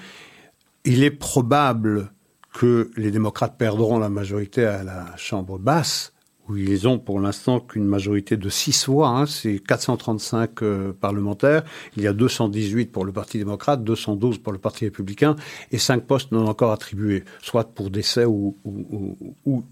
[0.84, 2.10] il est probable
[2.52, 6.12] que les démocrates perdront la majorité à la Chambre basse,
[6.48, 11.64] où ils ont pour l'instant qu'une majorité de 6 voix, hein, c'est 435 euh, parlementaires,
[11.96, 15.36] il y a 218 pour le Parti démocrate, 212 pour le Parti républicain,
[15.72, 18.56] et 5 postes non encore attribués, soit pour décès ou,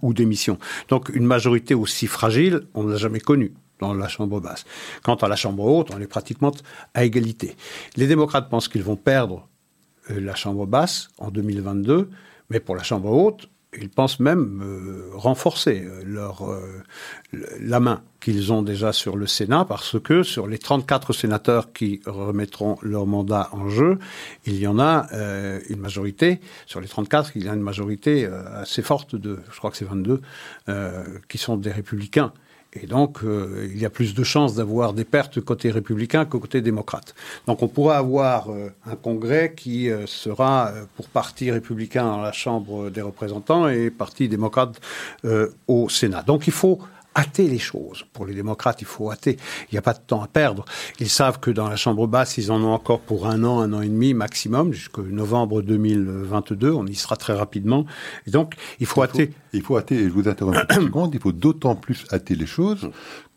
[0.03, 0.59] démission.
[0.89, 4.64] Donc une majorité aussi fragile, on ne l'a jamais connue dans la Chambre basse.
[5.03, 6.53] Quant à la Chambre haute, on est pratiquement
[6.95, 7.57] à égalité.
[7.97, 9.49] Les démocrates pensent qu'ils vont perdre
[10.11, 12.09] euh, la Chambre basse en 2022,
[12.51, 13.49] mais pour la Chambre haute,
[13.81, 16.83] ils pensent même euh, renforcer euh, leur, euh,
[17.61, 22.01] la main qu'ils ont déjà sur le Sénat, parce que sur les 34 sénateurs qui
[22.07, 23.99] remettront leur mandat en jeu,
[24.47, 25.07] il y en a
[25.68, 29.70] une majorité, sur les 34, il y a une majorité assez forte de, je crois
[29.70, 30.22] que c'est 22,
[30.70, 32.33] euh, qui sont des républicains.
[32.81, 36.37] Et donc, euh, il y a plus de chances d'avoir des pertes côté républicain que
[36.37, 37.14] côté démocrate.
[37.47, 42.33] Donc, on pourra avoir euh, un congrès qui euh, sera pour parti républicain dans la
[42.33, 44.81] Chambre des représentants et parti démocrate
[45.68, 46.22] au Sénat.
[46.22, 46.79] Donc, il faut
[47.14, 48.04] hâter les choses.
[48.12, 49.36] Pour les démocrates, il faut hâter.
[49.70, 50.64] Il n'y a pas de temps à perdre.
[51.00, 53.72] Ils savent que dans la Chambre basse, ils en ont encore pour un an, un
[53.72, 56.72] an et demi maximum, jusqu'au novembre 2022.
[56.72, 57.86] On y sera très rapidement.
[58.26, 59.32] Et donc, il faut hâter.
[59.52, 62.46] Il faut hâter, et je vous interromps une seconde, il faut d'autant plus hâter les
[62.46, 62.90] choses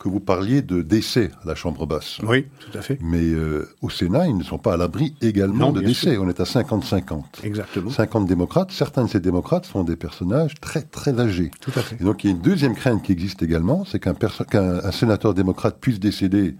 [0.08, 2.18] que vous parliez de décès à la Chambre basse.
[2.24, 2.98] Oui, tout à fait.
[3.02, 6.14] Mais euh, au Sénat, ils ne sont pas à l'abri également Non, de décès.
[6.14, 6.24] sûr.
[6.24, 7.22] On est à 50-50.
[7.44, 7.90] Exactement.
[7.92, 8.72] 50 démocrates.
[8.72, 11.52] Certains de ces démocrates sont des personnages très très âgés.
[11.62, 11.98] Tout à fait.
[12.00, 15.78] Et donc il y a une deuxième crainte qui existe également, c'est qu'un sénateur démocrate
[15.80, 16.56] puisse décéder.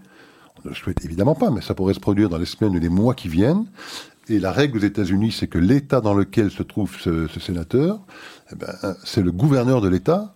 [0.58, 2.80] On ne le souhaite évidemment pas, mais ça pourrait se produire dans les semaines ou
[2.80, 3.66] les mois qui viennent.
[4.28, 8.00] Et la règle aux États-Unis, c'est que l'État dans lequel se trouve ce, ce sénateur,
[8.52, 8.74] eh ben,
[9.04, 10.34] c'est le gouverneur de l'État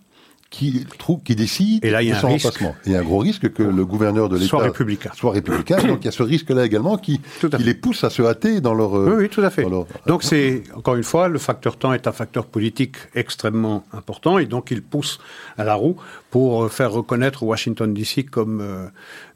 [0.53, 2.45] qui trouve, qui décide Et là, il y a de un son risque.
[2.45, 2.75] remplacement.
[2.85, 5.09] Il y a un gros risque que le gouverneur de l'État Soit républicain.
[5.15, 5.77] soit républicain.
[5.83, 7.19] donc il y a ce risque-là également qui,
[7.59, 8.91] les pousse à se hâter dans leur.
[8.93, 9.67] Oui, oui, tout à fait.
[9.67, 14.37] leur- Donc c'est, encore une fois, le facteur temps est un facteur politique extrêmement important
[14.37, 15.19] et donc il pousse
[15.57, 15.97] à la roue
[16.29, 18.87] pour euh, faire reconnaître Washington DC comme, euh,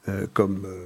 [0.09, 0.85] euh, comme, euh,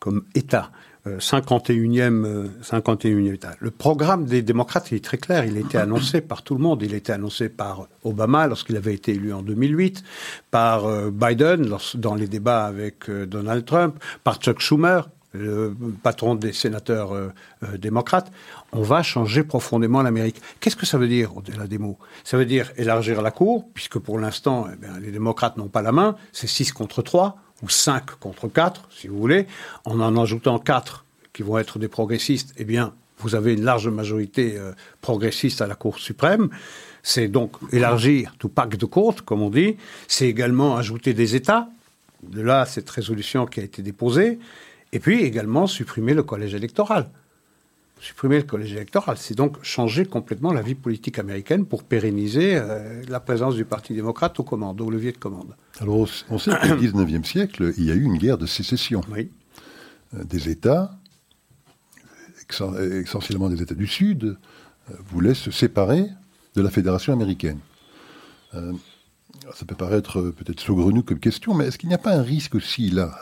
[0.00, 0.72] comme État.
[1.08, 3.50] Euh, 51e, euh, 51e État.
[3.58, 5.44] Le programme des démocrates est très clair.
[5.44, 6.80] Il a été annoncé par tout le monde.
[6.82, 10.04] Il a été annoncé par Obama lorsqu'il avait été élu en 2008,
[10.52, 15.74] par euh, Biden lors- dans les débats avec euh, Donald Trump, par Chuck Schumer, le
[16.04, 17.30] patron des sénateurs euh,
[17.78, 18.30] démocrates,
[18.72, 20.40] on va changer profondément l'Amérique.
[20.60, 21.98] Qu'est-ce que ça veut dire au-delà des mots?
[22.22, 25.90] Ça veut dire élargir la Cour, puisque pour l'instant, eh les démocrates n'ont pas la
[25.90, 29.46] main, c'est 6 contre 3, ou 5 contre 4, si vous voulez.
[29.84, 33.88] En en ajoutant 4 qui vont être des progressistes, eh bien, vous avez une large
[33.88, 36.50] majorité euh, progressiste à la Cour suprême.
[37.02, 39.76] C'est donc élargir tout pack de court, comme on dit.
[40.08, 41.68] C'est également ajouter des États.
[42.22, 44.38] De là, cette résolution qui a été déposée.
[44.92, 47.08] Et puis également supprimer le collège électoral.
[48.04, 53.00] Supprimer le collège électoral, c'est donc changer complètement la vie politique américaine pour pérenniser euh,
[53.08, 55.54] la présence du Parti démocrate aux commandes, au levier de commande.
[55.78, 59.02] Alors, on sait qu'au 19e siècle, il y a eu une guerre de sécession.
[59.12, 59.30] Oui.
[60.14, 60.98] Euh, Des États,
[62.50, 64.24] essen- essentiellement des États du Sud,
[64.90, 66.06] euh, voulaient se séparer
[66.56, 67.60] de la Fédération américaine.
[68.52, 72.54] Ça peut paraître peut-être saugrenu comme question, mais est-ce qu'il n'y a pas un risque
[72.56, 73.18] aussi là?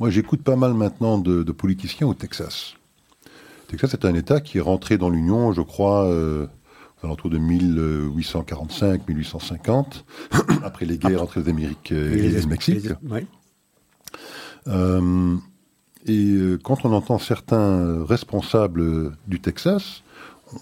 [0.00, 2.74] Moi, j'écoute pas mal maintenant de, de politiciens au Texas.
[3.70, 6.48] Le Texas est un État qui est rentré dans l'Union, je crois, euh,
[7.00, 10.02] aux alentours de 1845-1850,
[10.64, 12.88] après les guerres entre les Amériques et, le Mexique.
[13.08, 13.28] Oui.
[14.66, 15.36] Euh,
[16.06, 20.02] et euh, quand on entend certains responsables du Texas,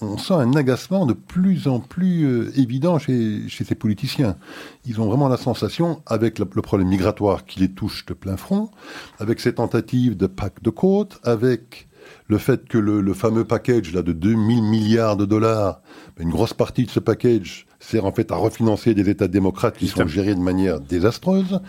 [0.03, 4.37] on sent un agacement de plus en plus euh, évident chez, chez ces politiciens.
[4.85, 8.71] Ils ont vraiment la sensation, avec le, problème migratoire qui les touche de plein front,
[9.19, 11.88] avec ces tentatives de pacte de côte, avec
[12.29, 15.81] le fait que le, fameux package là de 2000 milliards de dollars,
[16.17, 19.77] ben, une grosse partie de ce package sert en fait à refinancer des États démocrates
[19.77, 21.61] qui sont gérés de manière désastreuse,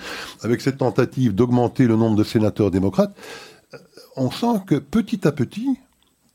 [0.41, 3.16] avec cette tentative d'augmenter le nombre de sénateurs démocrates,
[3.74, 3.78] euh,
[4.18, 5.78] on sent que petit à petit,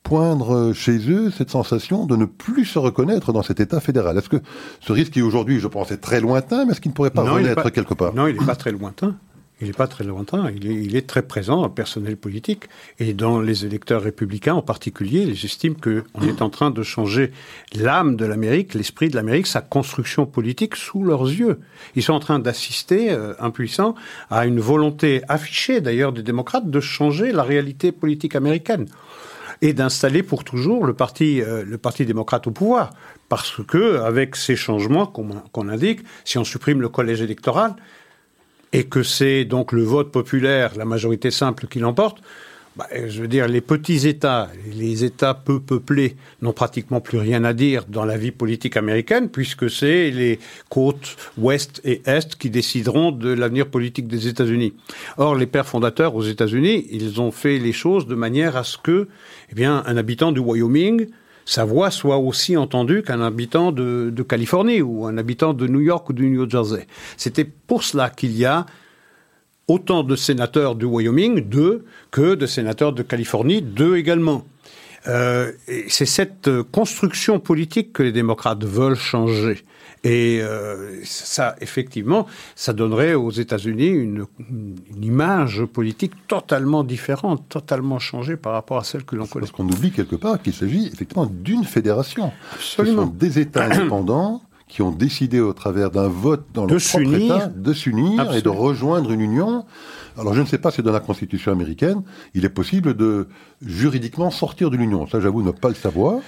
[0.02, 4.16] poindre chez eux cette sensation de ne plus se reconnaître dans cet État fédéral.
[4.18, 4.36] Est-ce que
[4.80, 7.22] ce risque qui aujourd'hui, je pense, est très lointain, mais est-ce qu'il ne pourrait pas
[7.22, 8.14] renaître quelque part?
[8.14, 9.16] Non, il n'est pas très lointain.
[9.64, 12.64] Il n'est pas très lointain, il est, très présent le personnel politique
[12.98, 15.34] et dans les électeurs républicains en particulier.
[15.34, 17.32] J'estime qu'on est en train de changer
[17.74, 21.60] l'âme de l'Amérique, l'esprit de l'Amérique, sa construction politique sous leurs yeux.
[21.96, 23.94] Ils sont en train d'assister, euh, impuissants,
[24.28, 28.86] à une volonté affichée d'ailleurs des démocrates de changer la réalité politique américaine
[29.62, 32.90] et d'installer pour toujours le parti, euh, le parti démocrate au pouvoir.
[33.30, 37.74] Parce que, avec ces changements qu'on indique, si on supprime le collège électoral,
[38.74, 42.18] et que c'est donc le vote populaire, la majorité simple qui l'emporte,
[42.76, 47.44] bah, je veux dire, les petits États, les États peu peuplés n'ont pratiquement plus rien
[47.44, 52.50] à dire dans la vie politique américaine, puisque c'est les côtes ouest et est qui
[52.50, 54.72] décideront de l'avenir politique des États-Unis.
[55.18, 58.76] Or, les pères fondateurs aux États-Unis, ils ont fait les choses de manière à ce
[58.76, 59.06] que,
[59.52, 61.06] eh bien, un habitant du Wyoming,
[61.45, 66.09] sa voix soit aussi entendue qu'un habitant de, Californie ou un habitant de New York
[66.09, 66.86] ou du New Jersey.
[67.16, 68.66] C'était pour cela qu'il y a
[69.68, 74.47] autant de sénateurs du Wyoming, deux, que de sénateurs de Californie, deux également.
[75.07, 75.53] Euh,
[75.88, 79.64] c'est cette construction politique que les démocrates veulent changer.
[80.05, 87.98] Et euh, ça, effectivement, ça donnerait aux États-Unis une, une, image politique totalement différente, totalement
[87.98, 89.46] changée par rapport à celle que l'on connaît.
[89.46, 92.32] Parce qu'on oublie quelque part qu'il s'agit effectivement d'une fédération.
[92.52, 93.02] Absolument.
[93.02, 97.14] Ce sont des États indépendants qui ont décidé au travers d'un vote dans le propre
[97.14, 99.64] État de s'unir et de rejoindre une union.
[100.18, 102.02] Alors je ne sais pas si dans la Constitution américaine,
[102.34, 103.28] il est possible de
[103.64, 105.07] juridiquement sortir de l'union.
[105.07, 106.20] Ça, j'avoue ne pas le savoir.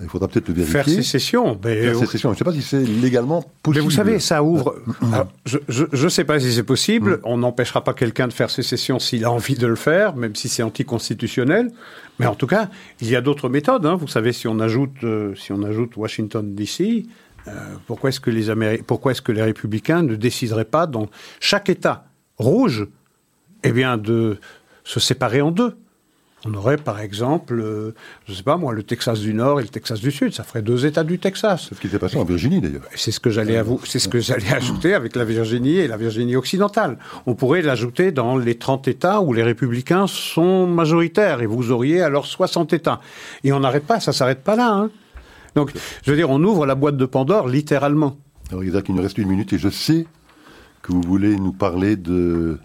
[0.00, 0.82] Il faudra peut-être le vérifier.
[0.82, 1.58] Faire sécession.
[1.60, 2.30] Faire sécession.
[2.30, 3.80] Je ne sais pas si c'est légalement possible.
[3.80, 4.76] Mais vous savez, ça ouvre.
[5.44, 7.16] je ne sais pas si c'est possible.
[7.16, 7.20] Mm.
[7.24, 10.48] On n'empêchera pas quelqu'un de faire sécession s'il a envie de le faire, même si
[10.48, 11.72] c'est anticonstitutionnel.
[12.20, 12.68] Mais en tout cas,
[13.00, 13.86] il y a d'autres méthodes.
[13.86, 13.96] Hein.
[13.96, 17.06] Vous savez, si on ajoute, euh, si on ajoute Washington D.C.,
[17.48, 17.52] euh,
[17.86, 21.08] pourquoi est-ce que les pourquoi est-ce que les républicains ne décideraient pas dans
[21.40, 22.86] chaque État rouge,
[23.64, 24.38] eh bien, de
[24.84, 25.76] se séparer en deux?
[26.44, 27.94] On aurait par exemple, euh,
[28.26, 30.32] je ne sais pas moi, le Texas du Nord et le Texas du Sud.
[30.32, 31.66] Ça ferait deux États du Texas.
[31.68, 32.82] C'est ce qui s'est passé en Virginie d'ailleurs.
[32.94, 36.36] C'est ce que j'allais c'est ce que j'allais ajouter avec la Virginie et la Virginie
[36.36, 36.98] occidentale.
[37.26, 42.02] On pourrait l'ajouter dans les 30 États où les républicains sont majoritaires et vous auriez
[42.02, 43.00] alors 60 États.
[43.42, 44.72] Et on n'arrête pas, ça s'arrête pas là.
[44.72, 44.90] Hein.
[45.56, 45.72] Donc,
[46.04, 48.16] je veux dire, on ouvre la boîte de Pandore littéralement.
[48.50, 50.06] Alors, Isaac, il nous reste une minute et je sais
[50.82, 52.58] que vous voulez nous parler de,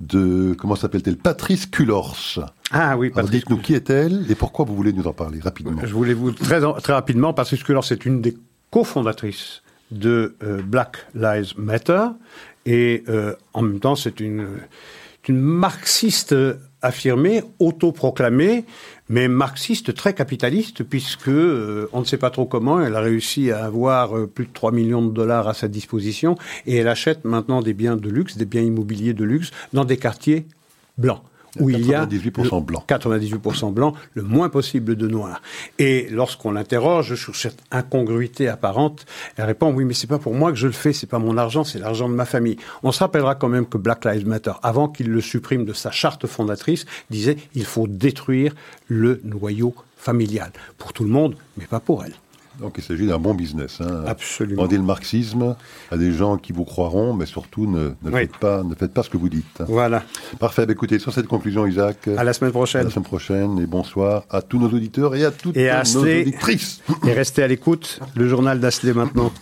[0.00, 2.50] de comment s'appelle-t-elle Patrice Cullors.
[2.70, 3.30] Ah oui, Patrice.
[3.30, 5.80] Dites-nous qui est-elle et pourquoi vous voulez nous en parler rapidement.
[5.84, 7.32] Je voulais vous très, très rapidement.
[7.32, 8.36] Patrice Cullors est une des
[8.70, 12.06] cofondatrices de euh, Black Lives Matter
[12.66, 14.46] et euh, en même temps c'est une,
[15.28, 16.34] une marxiste
[16.84, 18.64] affirmée, autoproclamée,
[19.08, 23.50] mais marxiste très capitaliste, puisque euh, on ne sait pas trop comment, elle a réussi
[23.50, 27.24] à avoir euh, plus de 3 millions de dollars à sa disposition, et elle achète
[27.24, 30.46] maintenant des biens de luxe, des biens immobiliers de luxe, dans des quartiers
[30.98, 31.22] blancs
[31.60, 32.84] où il y a 98% blanc.
[32.88, 35.42] 98% blanc, le moins possible de noir.
[35.78, 40.50] Et lorsqu'on l'interroge sur cette incongruité apparente, elle répond oui, mais c'est pas pour moi
[40.50, 42.56] que je le fais, c'est pas mon argent, c'est l'argent de ma famille.
[42.82, 45.90] On se rappellera quand même que Black Lives Matter, avant qu'il le supprime de sa
[45.90, 48.54] charte fondatrice, disait il faut détruire
[48.88, 52.14] le noyau familial pour tout le monde, mais pas pour elle.
[52.60, 53.80] Donc il s'agit d'un bon business.
[53.80, 54.04] Hein.
[54.06, 54.62] Absolument.
[54.62, 55.56] Vendez le marxisme
[55.90, 59.10] à des gens qui vous croiront, mais surtout ne, faites, pas, ne faites pas ce
[59.10, 59.62] que vous dites.
[59.68, 60.02] Voilà.
[60.38, 60.66] Parfait.
[60.66, 62.08] Bah, écoutez, sur cette conclusion, Isaac.
[62.16, 62.82] À la semaine prochaine.
[62.82, 66.80] À la semaine prochaine et bonsoir à tous nos auditeurs et à toutes nos auditrices.
[67.06, 68.00] Et restez à l'écoute.
[68.14, 69.32] Le journal d'Asley maintenant.